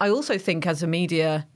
I 0.00 0.08
also 0.08 0.38
think 0.38 0.64
as 0.66 0.84
a 0.84 0.86
media 0.86 1.48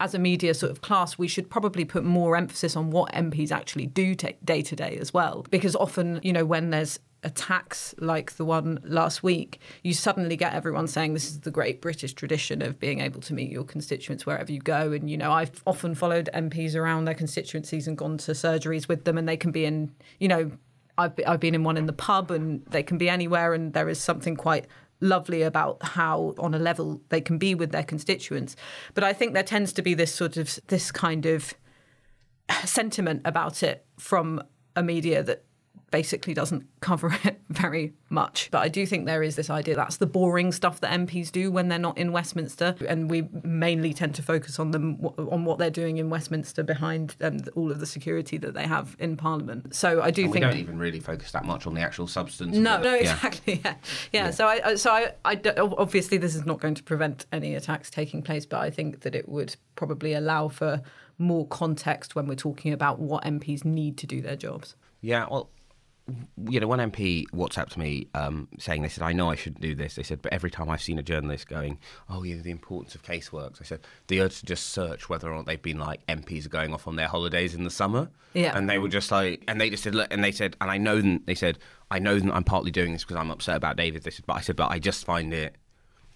as 0.00 0.14
a 0.14 0.18
media 0.18 0.54
sort 0.54 0.72
of 0.72 0.82
class, 0.82 1.16
we 1.18 1.28
should 1.28 1.48
probably 1.48 1.84
put 1.84 2.04
more 2.04 2.36
emphasis 2.36 2.76
on 2.76 2.90
what 2.90 3.12
MPs 3.12 3.50
actually 3.50 3.86
do 3.86 4.14
day 4.14 4.62
to 4.62 4.76
day 4.76 4.98
as 5.00 5.14
well. 5.14 5.46
Because 5.50 5.76
often, 5.76 6.20
you 6.22 6.32
know, 6.32 6.44
when 6.44 6.70
there's 6.70 6.98
attacks 7.22 7.94
like 7.98 8.32
the 8.32 8.44
one 8.44 8.78
last 8.84 9.22
week, 9.22 9.58
you 9.82 9.94
suddenly 9.94 10.36
get 10.36 10.52
everyone 10.52 10.86
saying 10.86 11.14
this 11.14 11.26
is 11.26 11.40
the 11.40 11.50
great 11.50 11.80
British 11.80 12.12
tradition 12.12 12.60
of 12.60 12.78
being 12.78 13.00
able 13.00 13.20
to 13.22 13.34
meet 13.34 13.50
your 13.50 13.64
constituents 13.64 14.26
wherever 14.26 14.52
you 14.52 14.60
go. 14.60 14.92
And, 14.92 15.10
you 15.10 15.16
know, 15.16 15.32
I've 15.32 15.62
often 15.66 15.94
followed 15.94 16.28
MPs 16.34 16.76
around 16.76 17.06
their 17.06 17.14
constituencies 17.14 17.88
and 17.88 17.96
gone 17.96 18.18
to 18.18 18.32
surgeries 18.32 18.88
with 18.88 19.04
them, 19.04 19.16
and 19.16 19.28
they 19.28 19.36
can 19.36 19.50
be 19.50 19.64
in, 19.64 19.92
you 20.18 20.28
know, 20.28 20.50
I've, 20.96 21.12
I've 21.26 21.40
been 21.40 21.54
in 21.54 21.64
one 21.64 21.76
in 21.76 21.86
the 21.86 21.92
pub 21.92 22.30
and 22.30 22.64
they 22.66 22.82
can 22.82 22.98
be 22.98 23.08
anywhere, 23.08 23.54
and 23.54 23.72
there 23.72 23.88
is 23.88 24.00
something 24.00 24.36
quite 24.36 24.66
lovely 25.04 25.42
about 25.42 25.82
how 25.82 26.34
on 26.38 26.54
a 26.54 26.58
level 26.58 27.00
they 27.10 27.20
can 27.20 27.38
be 27.38 27.54
with 27.54 27.70
their 27.70 27.84
constituents. 27.84 28.56
But 28.94 29.04
i 29.04 29.12
think 29.12 29.34
there 29.34 29.42
tends 29.42 29.72
to 29.74 29.82
be 29.82 29.94
this 29.94 30.12
sort 30.12 30.36
of 30.36 30.58
this 30.68 30.90
kind 30.90 31.26
of 31.26 31.54
sentiment 32.64 33.22
about 33.24 33.62
it 33.62 33.86
from 33.98 34.42
a 34.76 34.82
media 34.82 35.22
that 35.22 35.44
basically 35.94 36.34
doesn't 36.34 36.66
cover 36.80 37.16
it 37.24 37.40
very 37.50 37.94
much. 38.08 38.48
But 38.50 38.62
I 38.62 38.68
do 38.68 38.84
think 38.84 39.06
there 39.06 39.22
is 39.22 39.36
this 39.36 39.48
idea 39.48 39.76
that's 39.76 39.98
the 39.98 40.06
boring 40.06 40.50
stuff 40.50 40.80
that 40.80 40.90
MPs 40.90 41.30
do 41.30 41.52
when 41.52 41.68
they're 41.68 41.78
not 41.78 41.96
in 41.96 42.10
Westminster, 42.10 42.74
and 42.88 43.08
we 43.08 43.28
mainly 43.44 43.94
tend 43.94 44.16
to 44.16 44.22
focus 44.22 44.58
on 44.58 44.72
them 44.72 44.98
on 45.16 45.44
what 45.44 45.58
they're 45.60 45.70
doing 45.70 45.98
in 45.98 46.10
Westminster 46.10 46.64
behind 46.64 47.14
um, 47.20 47.34
and 47.34 47.48
all 47.50 47.70
of 47.70 47.78
the 47.78 47.86
security 47.86 48.38
that 48.38 48.54
they 48.54 48.66
have 48.66 48.96
in 48.98 49.16
Parliament. 49.16 49.72
So 49.72 50.02
I 50.02 50.10
do 50.10 50.24
and 50.24 50.32
think 50.32 50.44
we 50.44 50.50
don't 50.50 50.58
even 50.58 50.78
really 50.78 50.98
focus 50.98 51.30
that 51.30 51.44
much 51.44 51.64
on 51.64 51.74
the 51.74 51.80
actual 51.80 52.08
substance. 52.08 52.56
No, 52.56 52.82
no, 52.82 52.94
exactly. 52.94 53.54
Yeah. 53.64 53.76
yeah, 54.12 54.24
yeah. 54.24 54.30
So 54.30 54.48
I, 54.48 54.74
so 54.74 54.90
I, 54.90 55.12
I, 55.24 55.40
obviously 55.56 56.18
this 56.18 56.34
is 56.34 56.44
not 56.44 56.58
going 56.58 56.74
to 56.74 56.82
prevent 56.82 57.26
any 57.30 57.54
attacks 57.54 57.88
taking 57.88 58.20
place, 58.20 58.46
but 58.46 58.60
I 58.60 58.70
think 58.70 59.02
that 59.02 59.14
it 59.14 59.28
would 59.28 59.54
probably 59.76 60.12
allow 60.12 60.48
for 60.48 60.82
more 61.18 61.46
context 61.46 62.16
when 62.16 62.26
we're 62.26 62.34
talking 62.34 62.72
about 62.72 62.98
what 62.98 63.22
MPs 63.24 63.64
need 63.64 63.96
to 63.98 64.06
do 64.06 64.20
their 64.20 64.34
jobs. 64.34 64.74
Yeah, 65.00 65.26
well, 65.30 65.50
you 66.48 66.60
know, 66.60 66.66
one 66.66 66.80
MP 66.80 67.24
WhatsApped 67.30 67.78
me 67.78 68.08
um, 68.14 68.48
saying 68.58 68.82
they 68.82 68.88
said, 68.88 69.02
"I 69.02 69.12
know 69.12 69.30
I 69.30 69.36
shouldn't 69.36 69.62
do 69.62 69.74
this." 69.74 69.94
They 69.94 70.02
said, 70.02 70.20
"But 70.20 70.32
every 70.34 70.50
time 70.50 70.68
I've 70.68 70.82
seen 70.82 70.98
a 70.98 71.02
journalist 71.02 71.48
going, 71.48 71.78
oh, 72.10 72.22
yeah, 72.24 72.36
the 72.36 72.50
importance 72.50 72.94
of 72.94 73.02
caseworks," 73.02 73.60
I 73.60 73.64
said, 73.64 73.80
the 74.08 74.20
urge 74.20 74.40
to 74.40 74.46
just 74.46 74.70
search 74.70 75.08
whether 75.08 75.32
or 75.32 75.36
not 75.36 75.46
they've 75.46 75.60
been 75.60 75.78
like 75.78 76.06
MPs 76.06 76.44
are 76.44 76.50
going 76.50 76.74
off 76.74 76.86
on 76.86 76.96
their 76.96 77.08
holidays 77.08 77.54
in 77.54 77.64
the 77.64 77.70
summer, 77.70 78.10
yeah, 78.34 78.56
and 78.56 78.68
they 78.68 78.78
were 78.78 78.88
just 78.88 79.10
like, 79.10 79.42
and 79.48 79.58
they 79.58 79.70
just 79.70 79.82
said, 79.82 79.94
look, 79.94 80.12
and 80.12 80.22
they 80.22 80.32
said, 80.32 80.56
and 80.60 80.70
I 80.70 80.76
know 80.76 81.00
them. 81.00 81.22
They 81.24 81.34
said, 81.34 81.58
I 81.90 81.98
know 81.98 82.18
that 82.18 82.34
I'm 82.34 82.44
partly 82.44 82.70
doing 82.70 82.92
this 82.92 83.02
because 83.02 83.16
I'm 83.16 83.30
upset 83.30 83.56
about 83.56 83.76
David. 83.76 84.02
They 84.02 84.10
said, 84.10 84.26
but 84.26 84.34
I 84.34 84.40
said, 84.40 84.56
but 84.56 84.70
I 84.70 84.78
just 84.78 85.06
find 85.06 85.32
it. 85.32 85.56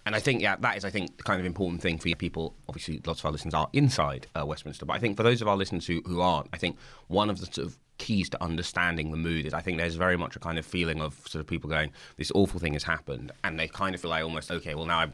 And 0.05 0.15
I 0.15 0.19
think, 0.19 0.41
yeah, 0.41 0.55
that 0.57 0.77
is, 0.77 0.85
I 0.85 0.89
think, 0.89 1.17
the 1.17 1.23
kind 1.23 1.39
of 1.39 1.45
important 1.45 1.81
thing 1.81 1.97
for 1.97 2.09
you 2.09 2.15
people. 2.15 2.55
Obviously, 2.67 3.01
lots 3.05 3.19
of 3.21 3.25
our 3.25 3.31
listeners 3.31 3.53
are 3.53 3.69
inside 3.73 4.27
uh, 4.39 4.45
Westminster, 4.45 4.85
but 4.85 4.93
I 4.93 4.99
think 4.99 5.17
for 5.17 5.23
those 5.23 5.41
of 5.41 5.47
our 5.47 5.57
listeners 5.57 5.87
who, 5.87 6.01
who 6.05 6.21
aren't, 6.21 6.47
I 6.53 6.57
think 6.57 6.77
one 7.07 7.29
of 7.29 7.39
the 7.39 7.45
sort 7.47 7.67
of 7.67 7.77
keys 7.99 8.29
to 8.29 8.43
understanding 8.43 9.11
the 9.11 9.17
mood 9.17 9.45
is 9.45 9.53
I 9.53 9.61
think 9.61 9.77
there's 9.77 9.95
very 9.95 10.17
much 10.17 10.35
a 10.35 10.39
kind 10.39 10.57
of 10.57 10.65
feeling 10.65 11.01
of 11.01 11.13
sort 11.27 11.41
of 11.41 11.47
people 11.47 11.69
going, 11.69 11.91
this 12.17 12.31
awful 12.33 12.59
thing 12.59 12.73
has 12.73 12.83
happened, 12.83 13.31
and 13.43 13.59
they 13.59 13.67
kind 13.67 13.93
of 13.93 14.01
feel 14.01 14.09
like 14.09 14.23
almost 14.23 14.49
okay, 14.51 14.73
well 14.73 14.85
now 14.85 14.99
I 14.99 15.07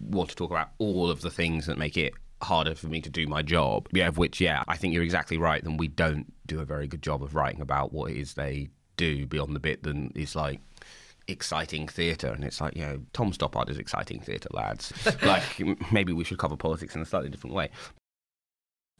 want 0.00 0.30
to 0.30 0.36
talk 0.36 0.50
about 0.50 0.70
all 0.78 1.10
of 1.10 1.20
the 1.20 1.30
things 1.30 1.66
that 1.66 1.76
make 1.76 1.96
it 1.96 2.14
harder 2.42 2.74
for 2.74 2.86
me 2.86 3.00
to 3.00 3.10
do 3.10 3.26
my 3.26 3.42
job. 3.42 3.88
Yeah, 3.92 4.08
of 4.08 4.18
which, 4.18 4.40
yeah, 4.40 4.62
I 4.68 4.76
think 4.76 4.94
you're 4.94 5.02
exactly 5.02 5.38
right. 5.38 5.62
Then 5.62 5.76
we 5.76 5.88
don't 5.88 6.32
do 6.46 6.60
a 6.60 6.64
very 6.64 6.86
good 6.86 7.02
job 7.02 7.22
of 7.22 7.34
writing 7.34 7.60
about 7.60 7.92
what 7.92 8.10
it 8.10 8.16
is 8.16 8.34
they 8.34 8.68
do 8.96 9.26
beyond 9.26 9.54
the 9.54 9.60
bit 9.60 9.82
that 9.82 10.10
is 10.14 10.34
like 10.36 10.60
exciting 11.26 11.88
theatre. 11.88 12.28
And 12.28 12.44
it's 12.44 12.60
like, 12.60 12.76
you 12.76 12.82
know, 12.82 13.00
Tom 13.12 13.32
Stoppard 13.32 13.70
is 13.70 13.78
exciting 13.78 14.20
theatre, 14.20 14.48
lads. 14.52 14.92
like, 15.22 15.42
maybe 15.92 16.12
we 16.12 16.24
should 16.24 16.38
cover 16.38 16.56
politics 16.56 16.94
in 16.94 17.02
a 17.02 17.06
slightly 17.06 17.28
different 17.28 17.54
way. 17.54 17.70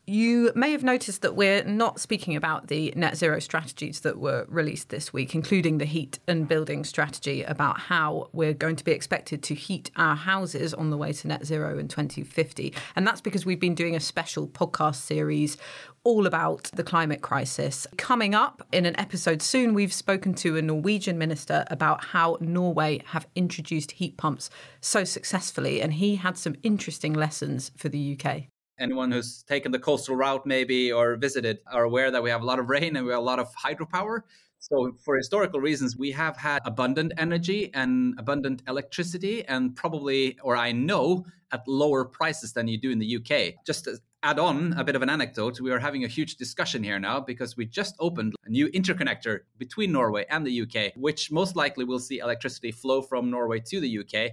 You 0.08 0.52
may 0.54 0.72
have 0.72 0.82
noticed 0.82 1.20
that 1.20 1.36
we're 1.36 1.62
not 1.64 2.00
speaking 2.00 2.34
about 2.34 2.68
the 2.68 2.94
net 2.96 3.18
zero 3.18 3.40
strategies 3.40 4.00
that 4.00 4.18
were 4.18 4.46
released 4.48 4.88
this 4.88 5.12
week, 5.12 5.34
including 5.34 5.76
the 5.76 5.84
heat 5.84 6.18
and 6.26 6.48
building 6.48 6.82
strategy 6.84 7.42
about 7.42 7.78
how 7.78 8.30
we're 8.32 8.54
going 8.54 8.76
to 8.76 8.84
be 8.84 8.92
expected 8.92 9.42
to 9.42 9.54
heat 9.54 9.90
our 9.96 10.16
houses 10.16 10.72
on 10.72 10.88
the 10.88 10.96
way 10.96 11.12
to 11.12 11.28
net 11.28 11.44
zero 11.44 11.78
in 11.78 11.88
2050. 11.88 12.72
And 12.96 13.06
that's 13.06 13.20
because 13.20 13.44
we've 13.44 13.60
been 13.60 13.74
doing 13.74 13.94
a 13.94 14.00
special 14.00 14.48
podcast 14.48 14.94
series 14.96 15.58
all 16.04 16.26
about 16.26 16.70
the 16.72 16.82
climate 16.82 17.20
crisis. 17.20 17.86
Coming 17.98 18.34
up 18.34 18.66
in 18.72 18.86
an 18.86 18.98
episode 18.98 19.42
soon, 19.42 19.74
we've 19.74 19.92
spoken 19.92 20.32
to 20.36 20.56
a 20.56 20.62
Norwegian 20.62 21.18
minister 21.18 21.66
about 21.70 22.02
how 22.02 22.38
Norway 22.40 23.02
have 23.08 23.26
introduced 23.34 23.90
heat 23.90 24.16
pumps 24.16 24.48
so 24.80 25.04
successfully, 25.04 25.82
and 25.82 25.92
he 25.92 26.16
had 26.16 26.38
some 26.38 26.56
interesting 26.62 27.12
lessons 27.12 27.72
for 27.76 27.90
the 27.90 28.18
UK 28.18 28.48
anyone 28.78 29.10
who's 29.10 29.42
taken 29.42 29.72
the 29.72 29.78
coastal 29.78 30.16
route 30.16 30.46
maybe 30.46 30.92
or 30.92 31.16
visited 31.16 31.58
are 31.70 31.84
aware 31.84 32.10
that 32.10 32.22
we 32.22 32.30
have 32.30 32.42
a 32.42 32.44
lot 32.44 32.58
of 32.58 32.68
rain 32.68 32.96
and 32.96 33.04
we 33.06 33.12
have 33.12 33.20
a 33.20 33.24
lot 33.24 33.38
of 33.38 33.54
hydropower. 33.54 34.20
So, 34.60 34.92
for 35.04 35.16
historical 35.16 35.60
reasons, 35.60 35.96
we 35.96 36.10
have 36.12 36.36
had 36.36 36.62
abundant 36.64 37.12
energy 37.16 37.70
and 37.74 38.18
abundant 38.18 38.62
electricity, 38.66 39.44
and 39.44 39.74
probably, 39.76 40.36
or 40.42 40.56
I 40.56 40.72
know, 40.72 41.24
at 41.52 41.66
lower 41.68 42.04
prices 42.04 42.52
than 42.54 42.66
you 42.66 42.76
do 42.76 42.90
in 42.90 42.98
the 42.98 43.16
UK. 43.16 43.64
Just 43.64 43.84
to 43.84 43.98
add 44.22 44.38
on 44.40 44.74
a 44.76 44.82
bit 44.82 44.96
of 44.96 45.02
an 45.02 45.10
anecdote, 45.10 45.60
we 45.60 45.70
are 45.70 45.78
having 45.78 46.04
a 46.04 46.08
huge 46.08 46.36
discussion 46.36 46.82
here 46.82 46.98
now 46.98 47.20
because 47.20 47.56
we 47.56 47.66
just 47.66 47.94
opened 48.00 48.34
a 48.44 48.50
new 48.50 48.68
interconnector 48.68 49.40
between 49.58 49.92
Norway 49.92 50.26
and 50.28 50.44
the 50.44 50.62
UK, 50.62 50.92
which 50.96 51.30
most 51.30 51.54
likely 51.54 51.84
will 51.84 52.00
see 52.00 52.18
electricity 52.18 52.72
flow 52.72 53.00
from 53.00 53.30
Norway 53.30 53.60
to 53.60 53.80
the 53.80 53.98
UK 54.00 54.32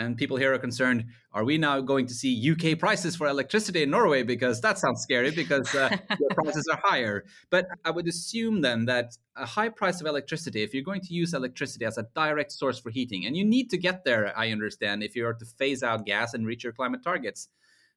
and 0.00 0.16
people 0.16 0.36
here 0.38 0.54
are 0.54 0.58
concerned 0.58 1.04
are 1.32 1.44
we 1.44 1.58
now 1.58 1.80
going 1.80 2.06
to 2.06 2.14
see 2.14 2.50
UK 2.50 2.78
prices 2.78 3.14
for 3.14 3.26
electricity 3.26 3.82
in 3.82 3.90
Norway? 3.90 4.22
Because 4.22 4.60
that 4.62 4.78
sounds 4.78 5.02
scary 5.02 5.30
because 5.30 5.72
uh, 5.74 5.88
the 6.08 6.34
prices 6.34 6.66
are 6.72 6.80
higher. 6.82 7.24
But 7.50 7.66
I 7.84 7.90
would 7.90 8.08
assume 8.08 8.62
then 8.62 8.86
that 8.86 9.16
a 9.36 9.46
high 9.46 9.68
price 9.68 10.00
of 10.00 10.06
electricity, 10.06 10.62
if 10.62 10.74
you're 10.74 10.82
going 10.82 11.02
to 11.02 11.14
use 11.14 11.34
electricity 11.34 11.84
as 11.84 11.98
a 11.98 12.06
direct 12.16 12.50
source 12.50 12.78
for 12.80 12.90
heating, 12.90 13.26
and 13.26 13.36
you 13.36 13.44
need 13.44 13.70
to 13.70 13.78
get 13.78 14.04
there, 14.04 14.36
I 14.36 14.50
understand, 14.50 15.02
if 15.02 15.14
you 15.14 15.26
are 15.26 15.34
to 15.34 15.44
phase 15.44 15.82
out 15.82 16.06
gas 16.06 16.34
and 16.34 16.46
reach 16.46 16.64
your 16.64 16.72
climate 16.72 17.02
targets, 17.04 17.48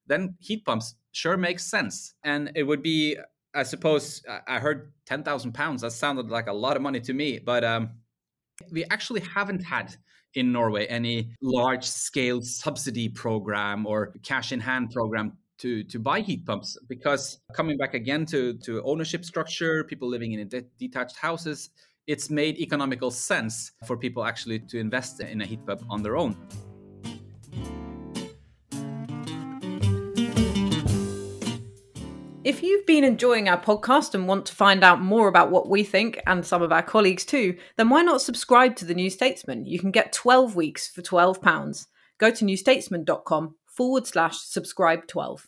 then 0.06 0.36
heat 0.40 0.66
pumps 0.66 0.96
sure 1.12 1.38
makes 1.38 1.66
sense. 1.66 2.14
And 2.24 2.52
it 2.56 2.64
would 2.64 2.84
be, 2.84 3.18
I 3.56 3.64
suppose, 3.64 4.22
I 4.48 4.60
heard 4.60 4.92
10,000 5.06 5.54
pounds. 5.54 5.82
That 5.82 5.94
sounded 5.94 6.30
like 6.30 6.48
a 6.48 6.54
lot 6.54 6.76
of 6.76 6.84
money 6.84 7.00
to 7.02 7.14
me. 7.14 7.40
But 7.40 7.64
um, 7.64 7.92
we 8.72 8.84
actually 8.86 9.22
haven't 9.22 9.64
had 9.64 9.96
in 10.36 10.52
Norway 10.52 10.86
any 10.88 11.30
large 11.42 11.86
scale 11.86 12.42
subsidy 12.42 13.10
program 13.10 13.86
or 13.86 14.14
cash 14.24 14.52
in 14.52 14.60
hand 14.60 14.92
program 14.92 15.38
to, 15.60 15.84
to 15.86 16.00
buy 16.00 16.20
heat 16.20 16.46
pumps 16.46 16.78
because 16.88 17.40
coming 17.54 17.78
back 17.78 17.94
again 17.94 18.26
to, 18.26 18.54
to 18.60 18.82
ownership 18.84 19.24
structure, 19.24 19.84
people 19.84 20.10
living 20.10 20.34
in 20.34 20.48
de- 20.48 20.66
detached 20.78 21.16
houses, 21.16 21.70
it's 22.08 22.30
made 22.30 22.58
economical 22.58 23.10
sense 23.10 23.72
for 23.88 23.96
people 23.96 24.26
actually 24.26 24.60
to 24.60 24.78
invest 24.78 25.22
in 25.22 25.42
a 25.42 25.46
heat 25.46 25.66
pump 25.66 25.84
on 25.90 26.04
their 26.04 26.18
own. 26.18 26.36
If 32.44 32.62
you've 32.62 32.86
been 32.86 33.06
enjoying 33.06 33.48
our 33.48 33.60
podcast 33.60 34.14
and 34.14 34.28
want 34.28 34.46
to 34.48 34.56
find 34.56 34.84
out 34.84 35.00
more 35.00 35.30
about 35.30 35.50
what 35.50 35.70
we 35.70 35.82
think 35.82 36.20
and 36.28 36.46
some 36.46 36.62
of 36.62 36.74
our 36.74 36.84
colleagues 36.84 37.24
too, 37.24 37.56
then 37.78 37.88
why 37.88 38.02
not 38.02 38.22
subscribe 38.22 38.76
to 38.78 38.86
The 38.86 38.94
New 38.94 39.10
Statesman? 39.10 39.66
You 39.66 39.80
can 39.80 39.92
get 39.92 40.12
12 40.12 40.54
weeks 40.54 40.90
for 40.90 41.02
£12. 41.02 41.86
Go 42.18 42.32
to 42.32 42.44
newstatesman.com 42.44 43.56
forward 43.66 44.08
slash 44.08 44.40
subscribe 44.40 45.08
12. 45.08 45.48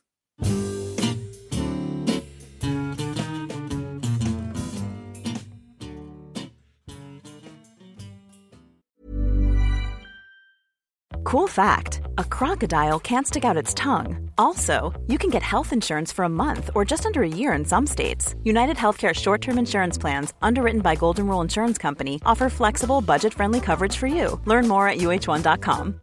Cool 11.26 11.48
fact 11.48 12.02
a 12.20 12.24
crocodile 12.24 13.00
can't 13.00 13.26
stick 13.26 13.44
out 13.44 13.58
its 13.58 13.74
tongue. 13.74 14.30
Also, 14.38 14.94
you 15.08 15.18
can 15.18 15.32
get 15.32 15.42
health 15.42 15.74
insurance 15.74 16.12
for 16.12 16.24
a 16.24 16.30
month 16.30 16.70
or 16.76 16.86
just 16.86 17.04
under 17.04 17.24
a 17.24 17.28
year 17.28 17.54
in 17.54 17.66
some 17.66 17.88
states. 17.88 18.36
United 18.44 18.78
Healthcare 18.78 19.12
short 19.12 19.42
term 19.42 19.58
insurance 19.58 19.98
plans, 19.98 20.34
underwritten 20.44 20.82
by 20.82 20.94
Golden 20.94 21.26
Rule 21.28 21.42
Insurance 21.42 21.80
Company, 21.80 22.22
offer 22.28 22.48
flexible, 22.48 23.02
budget 23.02 23.34
friendly 23.34 23.60
coverage 23.60 23.98
for 23.98 24.06
you. 24.06 24.40
Learn 24.46 24.68
more 24.68 24.88
at 24.88 25.00
uh1.com. 25.00 26.00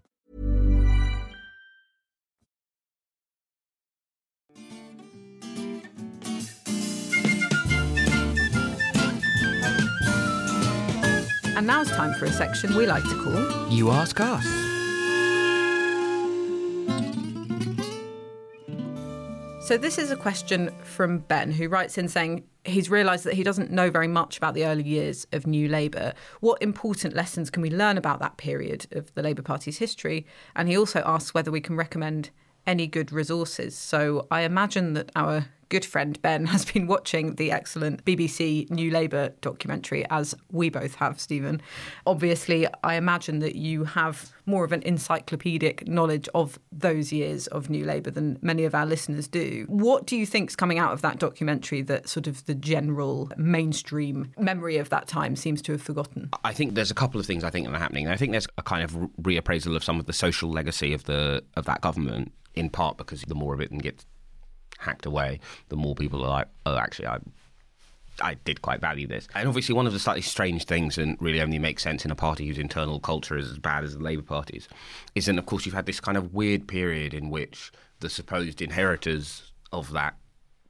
And 11.57 11.67
now 11.69 11.81
it's 11.83 11.93
time 11.93 12.13
for 12.15 12.25
a 12.25 12.33
section 12.33 12.75
we 12.75 12.87
like 12.87 13.05
to 13.05 13.23
call 13.23 13.69
You 13.71 13.93
Ask 13.93 14.19
Us. 14.19 14.72
So, 19.73 19.79
this 19.79 19.97
is 19.97 20.11
a 20.11 20.17
question 20.17 20.71
from 20.83 21.21
Ben, 21.21 21.51
who 21.51 21.67
writes 21.67 21.97
in 21.97 22.07
saying 22.07 22.45
he's 22.67 22.91
realised 22.91 23.25
that 23.25 23.33
he 23.33 23.43
doesn't 23.43 23.71
know 23.71 23.89
very 23.89 24.07
much 24.07 24.37
about 24.37 24.53
the 24.53 24.67
early 24.67 24.83
years 24.83 25.27
of 25.33 25.47
New 25.47 25.67
Labour. 25.67 26.13
What 26.41 26.61
important 26.61 27.15
lessons 27.15 27.49
can 27.49 27.63
we 27.63 27.71
learn 27.71 27.97
about 27.97 28.21
that 28.21 28.37
period 28.37 28.87
of 28.93 29.15
the 29.15 29.23
Labour 29.23 29.41
Party's 29.41 29.79
history? 29.79 30.27
And 30.55 30.69
he 30.69 30.77
also 30.77 31.01
asks 31.07 31.33
whether 31.33 31.51
we 31.51 31.63
can 31.63 31.75
recommend 31.75 32.29
any 32.67 32.87
good 32.87 33.13
resources. 33.13 33.75
So, 33.75 34.27
I 34.31 34.43
imagine 34.43 34.93
that 34.93 35.11
our 35.17 35.47
good 35.73 35.85
friend 35.87 36.21
Ben 36.21 36.45
has 36.45 36.67
been 36.67 36.87
watching 36.87 37.37
the 37.37 37.51
excellent 37.51 38.05
BBC 38.05 38.71
New 38.71 38.91
Labour 38.91 39.31
documentary, 39.41 40.05
as 40.11 40.35
we 40.51 40.69
both 40.69 40.97
have, 40.97 41.19
Stephen. 41.19 41.63
Obviously, 42.07 42.67
I 42.85 42.97
imagine 42.97 43.39
that 43.39 43.57
you 43.57 43.85
have 43.85 44.31
more 44.45 44.65
of 44.67 44.73
an 44.73 44.83
encyclopedic 44.83 45.89
knowledge 45.89 46.29
of 46.35 46.59
those 46.71 47.11
years 47.11 47.47
of 47.47 47.71
New 47.71 47.87
Labour 47.87 48.11
than 48.11 48.39
many 48.43 48.65
of 48.65 48.75
our 48.75 48.85
listeners 48.85 49.27
do. 49.27 49.65
What 49.67 50.07
do 50.07 50.15
you 50.15 50.27
think's 50.27 50.55
coming 50.55 50.79
out 50.79 50.93
of 50.93 51.01
that 51.01 51.19
documentary 51.19 51.81
that 51.81 52.07
sort 52.07 52.27
of 52.27 52.45
the 52.45 52.55
general 52.55 53.31
mainstream 53.39 54.31
memory 54.39 54.77
of 54.77 54.91
that 54.91 55.09
time 55.09 55.37
seems 55.37 55.63
to 55.63 55.73
have 55.73 55.81
forgotten? 55.81 56.29
I 56.45 56.53
think 56.53 56.75
there's 56.75 56.91
a 56.91 56.95
couple 56.95 57.19
of 57.19 57.25
things 57.25 57.45
I 57.45 57.51
think 57.51 57.67
that 57.67 57.75
are 57.75 57.79
happening. 57.79 58.09
I 58.09 58.19
think 58.19 58.33
there's 58.33 58.49
a 58.59 58.63
kind 58.63 58.85
of 58.85 58.93
reappraisal 59.23 59.75
of 59.75 59.83
some 59.83 59.99
of 59.99 60.05
the 60.05 60.13
social 60.13 60.51
legacy 60.51 60.93
of 60.93 61.05
the 61.05 61.43
of 61.57 61.65
that 61.65 61.81
government 61.81 62.33
in 62.55 62.69
part 62.69 62.99
because 62.99 63.23
the 63.23 63.35
more 63.35 63.55
of 63.55 63.61
it 63.63 63.71
and 63.71 63.83
gets 63.83 64.05
hacked 64.83 65.07
away, 65.07 65.41
the 65.69 65.77
more 65.77 65.95
people 65.95 66.25
are 66.25 66.29
like, 66.29 66.49
oh, 66.67 66.77
actually, 66.77 67.07
I 67.09 67.19
I 68.21 68.35
did 68.35 68.63
quite 68.63 68.81
value 68.81 69.07
this. 69.07 69.27
And 69.35 69.49
obviously, 69.49 69.75
one 69.75 69.87
of 69.87 69.93
the 69.93 69.99
slightly 69.99 70.23
strange 70.23 70.65
things, 70.65 70.99
and 70.99 71.17
really 71.21 71.41
only 71.41 71.59
makes 71.59 71.83
sense 71.83 72.05
in 72.05 72.11
a 72.11 72.17
party 72.17 72.47
whose 72.47 72.59
internal 72.59 73.01
culture 73.01 73.39
is 73.39 73.51
as 73.51 73.59
bad 73.59 73.85
as 73.85 73.95
the 73.95 74.03
Labour 74.03 74.23
Party's, 74.23 74.69
is 75.15 75.27
that, 75.27 75.39
of 75.39 75.47
course, 75.47 75.65
you've 75.65 75.75
had 75.75 75.87
this 75.87 76.01
kind 76.01 76.19
of 76.19 76.35
weird 76.35 76.69
period 76.69 77.15
in 77.15 77.31
which 77.31 77.73
the 78.01 78.11
supposed 78.11 78.61
inheritors 78.61 79.53
of 79.73 79.93
that 79.93 80.17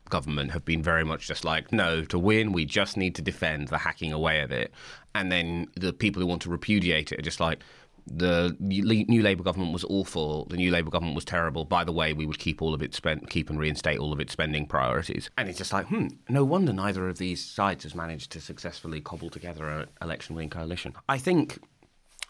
government 0.08 0.50
have 0.50 0.64
been 0.64 0.82
very 0.82 1.04
much 1.04 1.26
just 1.26 1.44
like, 1.44 1.72
no, 1.72 2.04
to 2.04 2.18
win, 2.18 2.52
we 2.52 2.64
just 2.64 2.96
need 2.96 3.14
to 3.14 3.22
defend 3.22 3.68
the 3.68 3.78
hacking 3.78 4.12
away 4.12 4.40
of 4.40 4.52
it. 4.52 4.70
And 5.14 5.32
then 5.32 5.68
the 5.74 5.92
people 5.92 6.20
who 6.20 6.28
want 6.28 6.42
to 6.42 6.50
repudiate 6.50 7.12
it 7.12 7.18
are 7.18 7.22
just 7.22 7.40
like, 7.40 7.60
the 8.06 8.56
new 8.58 9.22
Labour 9.22 9.42
government 9.42 9.72
was 9.72 9.84
awful. 9.84 10.46
The 10.46 10.56
new 10.56 10.70
Labour 10.70 10.90
government 10.90 11.14
was 11.14 11.24
terrible. 11.24 11.64
By 11.64 11.84
the 11.84 11.92
way, 11.92 12.12
we 12.12 12.26
would 12.26 12.38
keep 12.38 12.62
all 12.62 12.74
of 12.74 12.82
its 12.82 12.96
spend, 12.96 13.28
keep 13.30 13.50
and 13.50 13.58
reinstate 13.58 13.98
all 13.98 14.12
of 14.12 14.20
its 14.20 14.32
spending 14.32 14.66
priorities. 14.66 15.30
And 15.38 15.48
it's 15.48 15.58
just 15.58 15.72
like, 15.72 15.86
hmm, 15.86 16.08
no 16.28 16.44
wonder 16.44 16.72
neither 16.72 17.08
of 17.08 17.18
these 17.18 17.44
sides 17.44 17.84
has 17.84 17.94
managed 17.94 18.32
to 18.32 18.40
successfully 18.40 19.00
cobble 19.00 19.30
together 19.30 19.68
an 19.68 19.88
election-winning 20.00 20.50
coalition. 20.50 20.94
I 21.08 21.18
think 21.18 21.58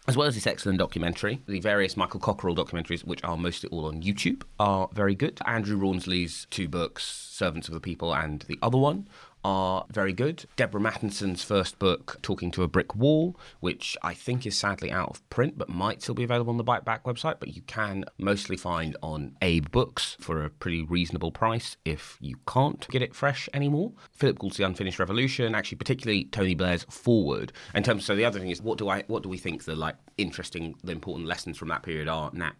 as 0.08 0.16
well 0.16 0.26
as 0.26 0.35
this 0.35 0.48
excellent 0.48 0.80
documentary, 0.80 1.40
the 1.46 1.61
various 1.61 1.96
Michael 1.96 2.18
Cockerell 2.18 2.56
documentaries, 2.56 3.04
which 3.04 3.22
are 3.22 3.37
mostly 3.37 3.68
all 3.70 3.87
on 3.87 4.02
YouTube, 4.02 4.42
are 4.58 4.88
very 4.92 5.14
good. 5.14 5.38
Andrew 5.46 5.76
Rawnsley's 5.76 6.48
two 6.50 6.68
books, 6.68 7.04
Servants 7.04 7.68
of 7.68 7.74
the 7.74 7.80
People 7.80 8.12
and 8.12 8.40
the 8.48 8.58
other 8.62 8.78
one, 8.78 9.06
are 9.44 9.87
very 9.90 10.12
good. 10.12 10.44
Deborah 10.57 10.81
Mattinson's 10.81 11.42
first 11.42 11.78
book, 11.78 12.18
Talking 12.22 12.50
to 12.52 12.62
a 12.62 12.68
Brick 12.68 12.94
Wall, 12.94 13.37
which 13.61 13.96
I 14.02 14.14
think 14.14 14.46
is 14.46 14.57
sadly 14.57 14.90
out 14.90 15.11
of 15.11 15.31
print 15.31 15.59
but 15.59 15.68
might 15.68 16.02
still 16.02 16.14
be 16.14 16.24
available 16.24 16.50
on 16.50 16.57
the 16.57 16.64
Biteback 16.64 17.02
website, 17.02 17.40
but 17.40 17.55
you 17.55 17.62
can 17.62 18.05
mostly 18.18 18.57
find 18.57 18.96
on 19.02 19.37
Abe 19.42 19.70
Books 19.70 20.16
for 20.20 20.44
a 20.44 20.50
pretty 20.50 20.83
reasonable 20.83 21.33
price 21.33 21.76
if 21.85 22.18
you 22.20 22.37
can't 22.46 22.87
get 22.88 23.02
it 23.02 23.14
fresh 23.14 23.48
anymore. 23.52 23.92
Philip 24.12 24.38
Gould's 24.38 24.57
The 24.57 24.64
Unfinished 24.64 24.98
Revolution, 24.98 25.55
actually 25.55 25.78
particularly 25.78 26.24
Tony 26.24 26.55
Blair's 26.55 26.85
Forward. 26.85 27.52
In 27.74 27.83
terms 27.83 28.05
so 28.05 28.16
the 28.16 28.24
other 28.24 28.38
thing 28.38 28.50
is 28.50 28.62
what 28.62 28.78
do 28.78 28.88
I 28.88 29.02
what 29.07 29.22
do 29.22 29.28
we 29.28 29.38
think 29.38 29.64
the 29.64 29.74
like 29.74 29.96
interesting 30.18 30.74
the 30.85 30.92
important 30.92 31.26
lessons 31.28 31.59
from 31.59 31.68
that 31.68 31.83
period 31.83 32.09
are 32.09 32.31
now? 32.33 32.52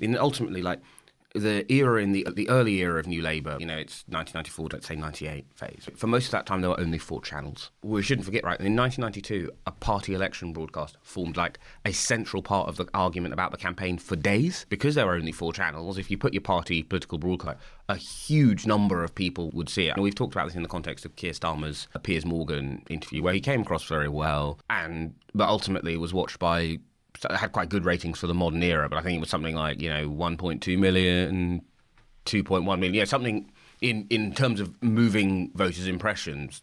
And 0.00 0.16
ultimately 0.16 0.62
like 0.62 0.80
the 1.34 1.70
era 1.72 2.02
in 2.02 2.12
the 2.12 2.26
the 2.34 2.48
early 2.48 2.76
era 2.76 3.00
of 3.00 3.06
New 3.06 3.22
Labour, 3.22 3.56
you 3.58 3.66
know, 3.66 3.76
it's 3.76 4.04
1994 4.08 4.68
let's 4.72 4.86
say 4.86 4.96
98 4.96 5.46
phase. 5.54 5.88
For 5.96 6.06
most 6.06 6.26
of 6.26 6.32
that 6.32 6.46
time, 6.46 6.60
there 6.60 6.70
were 6.70 6.80
only 6.80 6.98
four 6.98 7.22
channels. 7.22 7.70
We 7.82 8.02
shouldn't 8.02 8.24
forget, 8.24 8.44
right? 8.44 8.60
In 8.60 8.76
1992, 8.76 9.50
a 9.66 9.72
party 9.72 10.14
election 10.14 10.52
broadcast 10.52 10.96
formed 11.02 11.36
like 11.36 11.58
a 11.84 11.92
central 11.92 12.42
part 12.42 12.68
of 12.68 12.76
the 12.76 12.86
argument 12.94 13.32
about 13.32 13.50
the 13.50 13.56
campaign 13.56 13.98
for 13.98 14.16
days 14.16 14.66
because 14.68 14.94
there 14.94 15.06
were 15.06 15.14
only 15.14 15.32
four 15.32 15.52
channels. 15.52 15.98
If 15.98 16.10
you 16.10 16.18
put 16.18 16.34
your 16.34 16.42
party 16.42 16.82
political 16.82 17.18
broadcast, 17.18 17.58
a 17.88 17.96
huge 17.96 18.66
number 18.66 19.02
of 19.02 19.14
people 19.14 19.50
would 19.52 19.68
see 19.68 19.88
it. 19.88 19.94
And 19.94 20.02
we've 20.02 20.14
talked 20.14 20.34
about 20.34 20.46
this 20.46 20.56
in 20.56 20.62
the 20.62 20.68
context 20.68 21.04
of 21.04 21.16
Keir 21.16 21.32
Starmer's 21.32 21.88
Piers 22.02 22.24
Morgan 22.24 22.82
interview, 22.88 23.22
where 23.22 23.34
he 23.34 23.40
came 23.40 23.62
across 23.62 23.84
very 23.84 24.08
well, 24.08 24.58
and 24.68 25.14
but 25.34 25.48
ultimately 25.48 25.96
was 25.96 26.12
watched 26.12 26.38
by 26.38 26.78
had 27.30 27.52
quite 27.52 27.68
good 27.68 27.84
ratings 27.84 28.18
for 28.18 28.26
the 28.26 28.34
modern 28.34 28.62
era, 28.62 28.88
but 28.88 28.98
I 28.98 29.02
think 29.02 29.16
it 29.16 29.20
was 29.20 29.30
something 29.30 29.54
like 29.54 29.80
you 29.80 29.88
know 29.88 30.08
1.2 30.08 30.78
million, 30.78 31.62
2.1 32.26 32.64
million, 32.64 32.94
yeah, 32.94 33.04
something 33.04 33.50
in 33.80 34.06
in 34.10 34.32
terms 34.32 34.60
of 34.60 34.80
moving 34.82 35.50
voters' 35.54 35.86
impressions. 35.86 36.62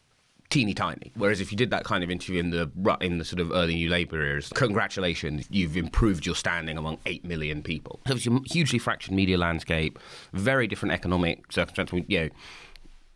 Teeny 0.49 0.73
tiny. 0.73 1.11
Whereas 1.13 1.41
if 1.41 1.51
you 1.51 1.57
did 1.59 1.69
that 1.69 1.83
kind 1.83 2.03
of 2.03 2.09
interview 2.09 2.39
in 2.39 2.49
the 2.49 2.71
in 3.01 3.19
the 3.19 3.23
sort 3.23 3.39
of 3.39 3.51
early 3.51 3.75
New 3.75 3.87
Labour 3.87 4.19
eras, 4.23 4.49
congratulations, 4.55 5.45
you've 5.51 5.77
improved 5.77 6.25
your 6.25 6.33
standing 6.33 6.75
among 6.75 6.97
eight 7.05 7.23
million 7.23 7.61
people. 7.61 7.99
So 8.07 8.15
it's 8.15 8.25
a 8.25 8.39
hugely 8.51 8.79
fractured 8.79 9.13
media 9.13 9.37
landscape, 9.37 9.99
very 10.33 10.65
different 10.65 10.93
economic 10.93 11.51
circumstances. 11.51 12.01
You 12.07 12.19
know, 12.21 12.29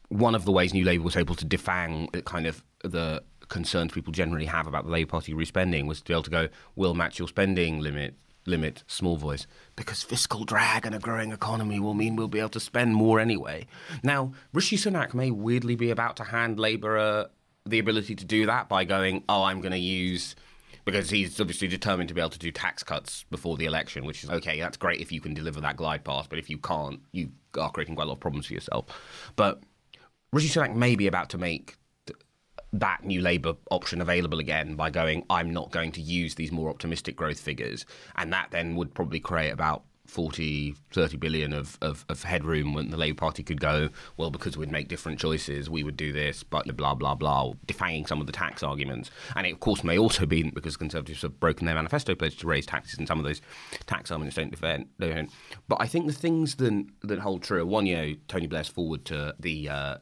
one 0.10 0.36
of 0.36 0.46
the 0.46 0.52
ways 0.52 0.76
New 0.76 0.86
Labour 0.86 1.04
was 1.04 1.16
able 1.16 1.34
to 1.34 1.46
defang 1.46 2.24
kind 2.26 2.46
of 2.46 2.64
the 2.84 3.24
concerns 3.54 3.92
people 3.92 4.12
generally 4.12 4.48
have 4.48 4.66
about 4.66 4.84
the 4.84 4.92
Labour 4.92 5.12
Party 5.12 5.34
respending 5.34 5.86
was 5.86 6.00
to 6.00 6.06
be 6.06 6.14
able 6.14 6.24
to 6.24 6.30
go, 6.32 6.50
we'll 6.76 6.96
match 6.96 7.20
your 7.20 7.28
spending 7.28 7.80
limit, 7.80 8.16
limit, 8.48 8.84
small 8.88 9.16
voice, 9.16 9.46
because 9.76 10.02
fiscal 10.02 10.44
drag 10.44 10.88
and 10.88 10.96
a 10.96 11.00
growing 11.00 11.32
economy 11.32 11.80
will 11.80 11.94
mean 11.94 12.16
we'll 12.16 12.28
be 12.28 12.40
able 12.40 12.50
to 12.50 12.60
spend 12.60 12.96
more 12.96 13.20
anyway. 13.20 13.68
Now, 14.02 14.34
Rishi 14.54 14.76
Sunak 14.76 15.14
may 15.14 15.30
weirdly 15.30 15.76
be 15.76 15.92
about 15.92 16.18
to 16.18 16.24
hand 16.24 16.60
Labour 16.60 16.98
uh, 16.98 17.26
the 17.66 17.78
ability 17.78 18.16
to 18.16 18.26
do 18.26 18.48
that 18.48 18.68
by 18.68 18.86
going, 18.86 19.24
oh, 19.30 19.44
I'm 19.44 19.62
going 19.62 19.72
to 19.72 19.78
use 19.78 20.36
because 20.84 21.12
he's 21.12 21.40
obviously 21.40 21.68
determined 21.68 22.10
to 22.10 22.16
be 22.16 22.20
able 22.20 22.32
to 22.32 22.40
do 22.40 22.52
tax 22.52 22.84
cuts 22.84 23.24
before 23.30 23.56
the 23.56 23.66
election, 23.66 24.04
which 24.04 24.24
is 24.24 24.32
okay. 24.32 24.60
That's 24.60 24.78
great 24.78 25.00
if 25.00 25.12
you 25.12 25.22
can 25.22 25.34
deliver 25.36 25.62
that 25.62 25.78
glide 25.78 26.04
path, 26.04 26.28
but 26.28 26.40
if 26.40 26.50
you 26.50 26.58
can't, 26.58 27.00
you 27.12 27.30
are 27.58 27.72
creating 27.72 27.96
quite 27.96 28.06
a 28.06 28.08
lot 28.08 28.16
of 28.16 28.20
problems 28.20 28.48
for 28.48 28.54
yourself. 28.54 28.88
But 29.36 29.62
Rishi 30.34 30.50
Sunak 30.50 30.76
may 30.76 30.96
be 30.96 31.06
about 31.06 31.30
to 31.30 31.38
make 31.38 31.78
that 32.74 33.04
new 33.06 33.22
Labour 33.22 33.54
option 33.72 34.02
available 34.02 34.40
again 34.40 34.76
by 34.76 34.90
going, 34.90 35.24
I'm 35.30 35.54
not 35.54 35.72
going 35.72 35.92
to 35.94 36.02
use 36.02 36.36
these 36.36 36.52
more 36.52 36.70
optimistic 36.70 37.16
growth 37.16 37.40
figures. 37.40 37.86
And 38.16 38.34
that 38.34 38.50
then 38.52 38.76
would 38.76 38.94
probably 38.94 39.20
create 39.20 39.52
about 39.52 39.84
40, 40.08 40.76
30 40.92 41.18
billion 41.18 41.54
of, 41.54 41.78
of, 41.82 42.06
of, 42.10 42.24
headroom 42.24 42.74
when 42.74 42.90
the 42.90 42.98
Labour 42.98 43.18
Party 43.18 43.42
could 43.42 43.62
go, 43.62 43.90
well, 44.18 44.30
because 44.30 44.58
we'd 44.58 44.72
make 44.72 44.90
different 44.90 45.18
choices, 45.18 45.70
we 45.70 45.84
would 45.84 45.96
do 45.96 46.12
this, 46.12 46.44
but 46.44 46.66
blah, 46.76 46.94
blah, 46.94 47.16
blah, 47.16 47.54
defanging 47.66 48.08
some 48.08 48.20
of 48.20 48.28
the 48.28 48.34
tax 48.34 48.64
arguments. 48.64 49.10
And 49.36 49.48
it, 49.48 49.54
of 49.54 49.60
course, 49.62 49.84
may 49.84 49.98
also 49.98 50.26
be 50.26 50.44
because 50.44 50.76
Conservatives 50.76 51.22
have 51.22 51.40
broken 51.40 51.66
their 51.66 51.76
manifesto 51.76 52.16
pledge 52.16 52.38
to 52.38 52.48
raise 52.48 52.66
taxes, 52.66 53.00
and 53.00 53.08
some 53.08 53.18
of 53.18 53.24
those 53.24 53.42
tax 53.86 54.12
arguments 54.12 54.36
don't 54.36 54.52
defend. 54.52 54.88
Don't. 55.00 55.32
But 55.70 55.78
I 55.80 55.88
think 55.88 56.08
the 56.08 56.14
things 56.14 56.56
that, 56.56 56.86
that 57.04 57.20
hold 57.20 57.44
true 57.44 57.66
one, 57.66 57.86
you 57.86 57.96
know, 57.96 58.14
Tony 58.28 58.48
Blair's 58.48 58.68
forward 58.68 59.06
to 59.06 59.36
the. 59.40 59.70
Uh, 59.70 59.98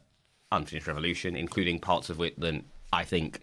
Unfinished 0.52 0.86
Revolution, 0.86 1.34
including 1.34 1.80
parts 1.80 2.10
of 2.10 2.20
it 2.20 2.38
that 2.40 2.62
I 2.92 3.04
think 3.04 3.40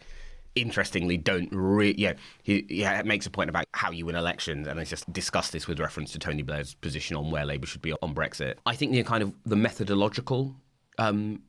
interestingly 0.55 1.17
don't 1.17 1.49
really 1.51 1.99
yeah 1.99 2.13
he, 2.43 2.65
yeah 2.69 3.01
makes 3.03 3.25
a 3.25 3.29
point 3.29 3.49
about 3.49 3.65
how 3.73 3.91
you 3.91 4.05
win 4.05 4.15
elections 4.15 4.67
and 4.67 4.79
it's 4.79 4.89
just 4.89 5.11
discussed 5.13 5.51
this 5.51 5.67
with 5.67 5.79
reference 5.79 6.11
to 6.11 6.19
Tony 6.19 6.41
Blair's 6.41 6.73
position 6.73 7.15
on 7.15 7.31
where 7.31 7.45
Labour 7.45 7.67
should 7.67 7.81
be 7.81 7.93
on 8.01 8.13
Brexit. 8.13 8.55
I 8.65 8.75
think 8.75 8.91
the 8.91 9.03
kind 9.03 9.23
of 9.23 9.33
the 9.45 9.55
methodological 9.55 10.55
um, 10.97 11.43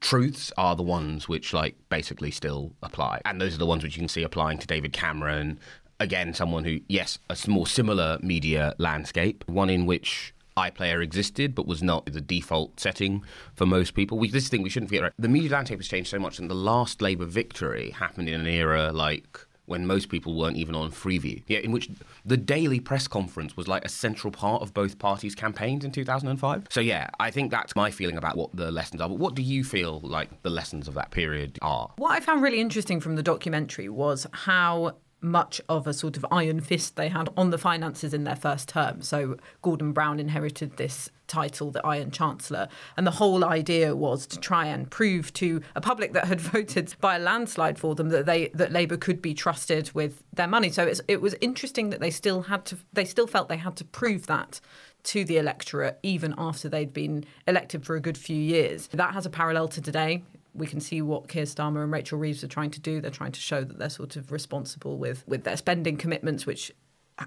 truths 0.00 0.52
are 0.56 0.76
the 0.76 0.82
ones 0.82 1.28
which 1.28 1.52
like 1.52 1.76
basically 1.88 2.30
still 2.30 2.72
apply 2.82 3.20
and 3.24 3.40
those 3.40 3.54
are 3.54 3.58
the 3.58 3.66
ones 3.66 3.82
which 3.82 3.96
you 3.96 4.00
can 4.00 4.08
see 4.08 4.22
applying 4.22 4.58
to 4.58 4.66
David 4.66 4.92
Cameron 4.92 5.58
again 6.00 6.34
someone 6.34 6.64
who 6.64 6.80
yes 6.88 7.18
a 7.30 7.36
more 7.48 7.66
similar 7.66 8.18
media 8.20 8.74
landscape 8.78 9.44
one 9.46 9.70
in 9.70 9.86
which 9.86 10.34
iPlayer 10.56 11.02
existed, 11.02 11.54
but 11.54 11.66
was 11.66 11.82
not 11.82 12.06
the 12.06 12.20
default 12.20 12.78
setting 12.78 13.24
for 13.54 13.66
most 13.66 13.94
people. 13.94 14.18
We, 14.18 14.30
this 14.30 14.48
thing 14.48 14.62
we 14.62 14.70
shouldn't 14.70 14.90
forget. 14.90 15.02
Right? 15.02 15.12
The 15.18 15.28
media 15.28 15.50
landscape 15.50 15.78
has 15.78 15.88
changed 15.88 16.10
so 16.10 16.18
much, 16.18 16.38
and 16.38 16.50
the 16.50 16.54
last 16.54 17.02
Labour 17.02 17.26
victory 17.26 17.90
happened 17.90 18.28
in 18.28 18.40
an 18.40 18.46
era 18.46 18.92
like 18.92 19.38
when 19.66 19.86
most 19.86 20.08
people 20.08 20.36
weren't 20.36 20.56
even 20.56 20.74
on 20.74 20.90
Freeview. 20.90 21.42
Yeah, 21.46 21.58
in 21.58 21.72
which 21.72 21.88
the 22.24 22.36
daily 22.36 22.80
press 22.80 23.08
conference 23.08 23.56
was 23.56 23.66
like 23.66 23.84
a 23.84 23.88
central 23.88 24.30
part 24.30 24.62
of 24.62 24.74
both 24.74 24.98
parties' 24.98 25.34
campaigns 25.34 25.84
in 25.84 25.90
2005. 25.90 26.66
So 26.70 26.80
yeah, 26.80 27.08
I 27.18 27.30
think 27.30 27.50
that's 27.50 27.74
my 27.74 27.90
feeling 27.90 28.16
about 28.16 28.36
what 28.36 28.54
the 28.54 28.70
lessons 28.70 29.00
are. 29.00 29.08
But 29.08 29.18
what 29.18 29.34
do 29.34 29.42
you 29.42 29.64
feel 29.64 30.00
like 30.00 30.42
the 30.42 30.50
lessons 30.50 30.88
of 30.88 30.94
that 30.94 31.10
period 31.10 31.58
are? 31.62 31.90
What 31.96 32.12
I 32.12 32.20
found 32.20 32.42
really 32.42 32.60
interesting 32.60 33.00
from 33.00 33.16
the 33.16 33.22
documentary 33.22 33.88
was 33.88 34.26
how 34.32 34.96
much 35.24 35.60
of 35.68 35.86
a 35.86 35.94
sort 35.94 36.16
of 36.16 36.26
iron 36.30 36.60
fist 36.60 36.96
they 36.96 37.08
had 37.08 37.28
on 37.36 37.50
the 37.50 37.58
finances 37.58 38.14
in 38.14 38.24
their 38.24 38.36
first 38.36 38.68
term. 38.68 39.02
So 39.02 39.36
Gordon 39.62 39.92
Brown 39.92 40.20
inherited 40.20 40.76
this 40.76 41.10
title, 41.26 41.70
the 41.70 41.84
Iron 41.84 42.10
Chancellor, 42.10 42.68
and 42.96 43.06
the 43.06 43.12
whole 43.12 43.44
idea 43.44 43.96
was 43.96 44.26
to 44.26 44.38
try 44.38 44.66
and 44.66 44.90
prove 44.90 45.32
to 45.34 45.62
a 45.74 45.80
public 45.80 46.12
that 46.12 46.26
had 46.26 46.40
voted 46.52 46.94
by 47.00 47.16
a 47.16 47.18
landslide 47.18 47.78
for 47.78 47.94
them 47.94 48.10
that 48.10 48.26
they 48.26 48.48
that 48.48 48.70
Labour 48.70 48.96
could 48.96 49.22
be 49.22 49.34
trusted 49.34 49.90
with 49.94 50.22
their 50.32 50.46
money. 50.46 50.70
So 50.70 50.92
it 51.08 51.20
was 51.20 51.34
interesting 51.40 51.90
that 51.90 52.00
they 52.00 52.10
still 52.10 52.42
had 52.42 52.64
to 52.66 52.76
they 52.92 53.06
still 53.06 53.26
felt 53.26 53.48
they 53.48 53.56
had 53.56 53.76
to 53.76 53.84
prove 53.84 54.26
that 54.26 54.60
to 55.04 55.24
the 55.24 55.36
electorate 55.36 55.98
even 56.02 56.34
after 56.38 56.68
they'd 56.68 56.92
been 56.92 57.24
elected 57.46 57.84
for 57.84 57.96
a 57.96 58.00
good 58.00 58.16
few 58.16 58.36
years. 58.36 58.88
That 58.88 59.14
has 59.14 59.26
a 59.26 59.30
parallel 59.30 59.68
to 59.68 59.80
today 59.80 60.22
we 60.54 60.66
can 60.66 60.80
see 60.80 61.02
what 61.02 61.28
Keir 61.28 61.44
Starmer 61.44 61.82
and 61.82 61.92
Rachel 61.92 62.18
Reeves 62.18 62.44
are 62.44 62.48
trying 62.48 62.70
to 62.70 62.80
do. 62.80 63.00
They're 63.00 63.10
trying 63.10 63.32
to 63.32 63.40
show 63.40 63.64
that 63.64 63.78
they're 63.78 63.90
sort 63.90 64.16
of 64.16 64.30
responsible 64.30 64.96
with, 64.98 65.24
with 65.26 65.44
their 65.44 65.56
spending 65.56 65.96
commitments, 65.96 66.46
which 66.46 66.72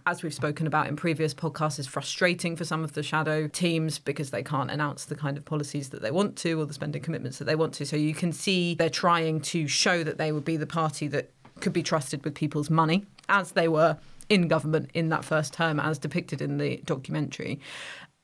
as 0.06 0.22
we've 0.22 0.34
spoken 0.34 0.68
about 0.68 0.88
in 0.88 0.96
previous 0.96 1.34
podcasts, 1.34 1.80
is 1.80 1.88
frustrating 1.88 2.56
for 2.56 2.66
some 2.66 2.84
of 2.84 2.94
the 2.94 3.04
shadow 3.04 3.48
teams 3.48 4.00
because 4.00 4.32
they 4.32 4.44
can't 4.44 4.70
announce 4.70 5.06
the 5.06 5.16
kind 5.16 5.38
of 5.38 5.46
policies 5.46 5.90
that 5.90 6.02
they 6.02 6.12
want 6.12 6.36
to 6.36 6.60
or 6.60 6.66
the 6.66 6.74
spending 6.74 7.02
commitments 7.02 7.38
that 7.38 7.46
they 7.46 7.56
want 7.56 7.74
to. 7.74 7.86
So 7.86 7.96
you 7.96 8.14
can 8.14 8.34
see 8.34 8.76
they're 8.76 8.90
trying 8.90 9.40
to 9.42 9.68
show 9.68 10.04
that 10.04 10.18
they 10.18 10.32
would 10.32 10.44
be 10.44 10.58
the 10.58 10.68
party 10.68 11.08
that 11.10 11.32
could 11.62 11.74
be 11.74 11.84
trusted 11.84 12.24
with 12.24 12.36
people's 12.36 12.70
money, 12.70 13.06
as 13.30 13.54
they 13.54 13.68
were 13.68 13.98
in 14.30 14.50
government 14.50 14.92
in 14.94 15.10
that 15.10 15.24
first 15.24 15.54
term, 15.54 15.80
as 15.80 15.98
depicted 15.98 16.42
in 16.42 16.58
the 16.58 16.78
documentary. 16.86 17.60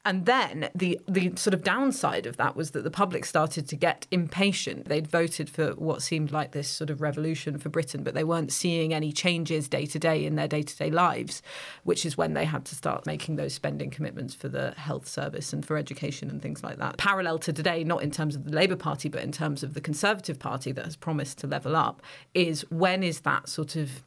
And 0.06 0.26
then 0.26 0.70
the 0.76 1.00
the 1.08 1.34
sort 1.36 1.54
of 1.54 1.64
downside 1.64 2.26
of 2.26 2.36
that 2.38 2.56
was 2.56 2.72
that 2.72 2.84
the 2.84 2.92
public 2.92 3.24
started 3.24 3.70
to 3.70 3.76
get 3.76 4.06
impatient. 4.12 4.90
They'd 4.90 5.08
voted 5.08 5.50
for 5.50 5.72
what 5.72 6.02
seemed 6.02 6.32
like 6.32 6.52
this 6.52 6.68
sort 6.68 6.90
of 6.90 7.02
revolution 7.02 7.58
for 7.58 7.70
Britain, 7.70 8.04
but 8.04 8.14
they 8.14 8.26
weren't 8.26 8.52
seeing 8.52 8.94
any 8.94 9.14
changes 9.14 9.70
day 9.70 9.86
to 9.86 10.00
day 10.00 10.26
in 10.26 10.36
their 10.36 10.48
day 10.48 10.62
to 10.62 10.76
day 10.76 10.90
lives, 10.90 11.42
which 11.84 12.06
is 12.06 12.18
when 12.18 12.34
they 12.34 12.46
had 12.46 12.66
to 12.66 12.76
start 12.76 13.06
making 13.06 13.38
those 13.38 13.54
spending 13.54 13.90
commitments 13.90 14.34
for 14.34 14.50
the 14.50 14.72
health 14.72 15.08
service 15.08 15.54
and 15.54 15.66
for 15.66 15.78
education 15.78 16.30
and 16.30 16.42
things 16.42 16.64
like 16.64 16.78
that. 16.78 16.98
Parallel 16.98 17.40
to 17.40 17.54
today, 17.54 17.84
not 17.84 18.04
in 18.04 18.12
terms 18.12 18.36
of 18.36 18.44
the 18.44 18.52
Labour 18.52 18.76
Party, 18.76 19.08
but 19.08 19.24
in 19.24 19.32
terms 19.32 19.64
of 19.64 19.74
the 19.74 19.82
Conservative 19.82 20.38
Party 20.38 20.74
that 20.74 20.84
has 20.84 20.98
promised 20.98 21.38
to 21.40 21.48
level 21.48 21.78
up, 21.78 22.02
is 22.34 22.70
when 22.70 23.04
is 23.04 23.22
that 23.22 23.48
sort 23.48 23.78
of 23.78 24.04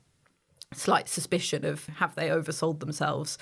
slight 0.75 1.09
suspicion 1.09 1.65
of 1.65 1.87
have 1.87 2.15
they 2.17 2.29
oversold 2.29 2.81
themselves? 2.81 3.39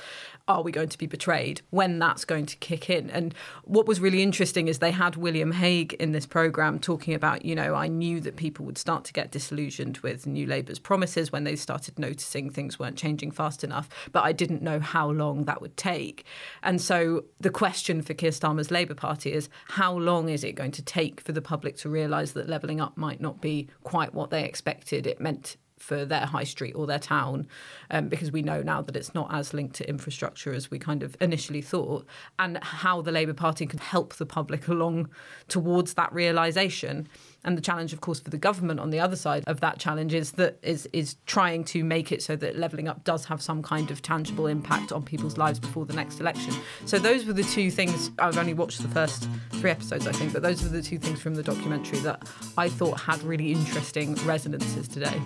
Are 0.47 0.63
we 0.63 0.71
going 0.71 0.91
to 0.91 0.99
be 0.99 1.07
betrayed? 1.07 1.63
When 1.71 1.99
that's 1.99 2.25
going 2.25 2.47
to 2.47 2.57
kick 2.57 2.91
in. 2.91 3.09
And 3.11 3.35
what 3.65 3.87
was 3.87 3.99
really 3.99 4.23
interesting 4.23 4.69
is 4.69 4.79
they 4.79 4.91
had 4.91 5.17
william 5.17 5.53
hague 5.53 5.95
in 5.95 6.13
this 6.13 6.27
program 6.27 6.79
talking 6.79 7.15
about 7.15 7.45
you 7.45 7.55
know 7.55 7.75
i 7.75 7.89
knew 7.89 8.21
that 8.21 8.37
people 8.37 8.65
would 8.67 8.79
start 8.79 9.05
to 9.05 9.13
get 9.13 9.31
disillusioned 9.31 9.99
with 9.99 10.27
new 10.27 10.47
labour's 10.47 10.79
promises. 10.79 11.33
When 11.33 11.45
they 11.45 11.57
started 11.57 11.99
noticing 11.99 12.51
things 12.51 12.79
weren't 12.79 12.99
changing 12.99 13.31
fast 13.31 13.65
enough 13.65 13.89
but 14.13 14.25
i 14.25 14.33
didn't 14.33 14.63
know 14.63 14.79
how 14.79 15.11
long 15.11 15.45
that 15.45 15.61
would 15.61 15.77
take. 15.77 16.25
And 16.63 16.81
so 16.81 17.25
the 17.41 17.51
question 17.51 18.03
for 18.03 18.15
keir 18.15 18.31
starmer's 18.31 18.71
labour 18.71 18.95
party 18.95 19.33
is 19.33 19.49
how 19.69 19.97
long 19.97 20.29
is 20.29 20.45
it 20.45 20.53
going 20.53 20.73
to 20.73 20.83
take 20.83 21.21
for 21.21 21.33
the 21.33 21.43
public 21.43 21.77
to 21.79 21.89
realise 21.89 22.33
that 22.33 22.49
levelling 22.49 22.81
up 22.81 22.97
might 22.97 23.21
not 23.21 23.41
be 23.41 23.69
quite 23.83 24.15
what 24.15 24.31
they 24.31 24.45
expected 24.45 25.07
it 25.07 25.21
meant 25.21 25.57
for 25.79 26.05
their 26.05 26.27
high 26.27 26.45
street 26.45 26.73
or 26.75 26.87
their 26.87 26.99
town, 26.99 27.47
um, 27.91 28.09
because 28.09 28.31
we 28.31 28.43
know 28.43 28.63
now 28.63 28.81
that 28.83 28.97
it's 28.97 29.15
not 29.15 29.33
as 29.33 29.53
linked 29.53 29.77
to 29.77 29.89
infrastructure 29.89 30.53
as 30.53 30.71
we 30.71 30.79
kind 30.79 31.03
of 31.03 31.17
initially 31.21 31.63
thought, 31.63 32.07
and 32.39 32.59
how 32.63 33.03
the 33.03 33.13
Labour 33.13 33.35
Party 33.35 33.67
can 33.67 33.79
help 33.79 34.15
the 34.15 34.27
public 34.27 34.69
along 34.69 35.09
towards 35.49 35.95
that 35.95 36.13
realisation. 36.13 37.09
And 37.45 37.57
the 37.57 37.63
challenge, 37.63 37.93
of 37.93 38.01
course, 38.01 38.21
for 38.21 38.31
the 38.31 38.39
government 38.39 38.81
on 38.81 38.91
the 38.91 39.01
other 39.01 39.17
side 39.17 39.45
of 39.47 39.61
that 39.61 39.79
challenge 39.79 40.15
is 40.15 40.33
that 40.33 40.59
is 40.63 40.89
is 40.93 41.17
trying 41.27 41.65
to 41.65 41.85
make 41.85 42.11
it 42.13 42.23
so 42.23 42.37
that 42.37 42.57
levelling 42.57 42.89
up 42.89 43.05
does 43.05 43.27
have 43.27 43.43
some 43.43 43.63
kind 43.63 43.91
of 43.91 44.03
tangible 44.03 44.47
impact 44.47 44.93
on 44.93 45.03
people's 45.03 45.37
lives 45.37 45.59
before 45.59 45.85
the 45.85 45.93
next 45.95 46.21
election. 46.21 46.55
So 46.87 46.99
those 46.99 47.27
were 47.27 47.33
the 47.33 47.43
two 47.45 47.71
things. 47.71 48.11
I've 48.19 48.39
only 48.39 48.55
watched 48.55 48.83
the 48.83 48.89
first 48.89 49.29
three 49.53 49.71
episodes, 49.71 50.07
I 50.07 50.13
think, 50.13 50.33
but 50.33 50.43
those 50.43 50.63
were 50.63 50.69
the 50.69 50.83
two 50.83 50.99
things 50.99 51.21
from 51.21 51.35
the 51.35 51.43
documentary 51.43 51.99
that 52.01 52.29
I 52.57 52.69
thought 52.69 53.01
had 53.01 53.23
really 53.23 53.53
interesting 53.53 54.15
resonances 54.27 54.89
today. 54.89 55.21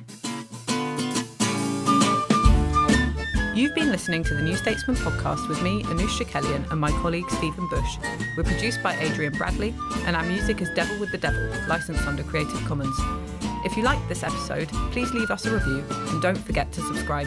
You've 3.58 3.74
been 3.74 3.90
listening 3.90 4.22
to 4.22 4.34
the 4.36 4.40
New 4.40 4.54
Statesman 4.54 4.94
podcast 4.98 5.48
with 5.48 5.60
me, 5.62 5.82
Anoosh 5.82 6.20
Chakelian, 6.20 6.70
and 6.70 6.80
my 6.80 6.92
colleague 7.02 7.28
Stephen 7.28 7.68
Bush. 7.68 7.98
We're 8.36 8.44
produced 8.44 8.80
by 8.84 8.96
Adrian 9.00 9.32
Bradley, 9.32 9.74
and 10.06 10.14
our 10.14 10.22
music 10.22 10.60
is 10.60 10.70
Devil 10.76 10.96
with 11.00 11.10
the 11.10 11.18
Devil, 11.18 11.42
licensed 11.66 12.06
under 12.06 12.22
Creative 12.22 12.64
Commons. 12.66 12.94
If 13.64 13.76
you 13.76 13.82
liked 13.82 14.08
this 14.08 14.22
episode, 14.22 14.68
please 14.92 15.12
leave 15.12 15.32
us 15.32 15.44
a 15.44 15.52
review 15.52 15.84
and 15.90 16.22
don't 16.22 16.38
forget 16.38 16.70
to 16.70 16.80
subscribe. 16.82 17.26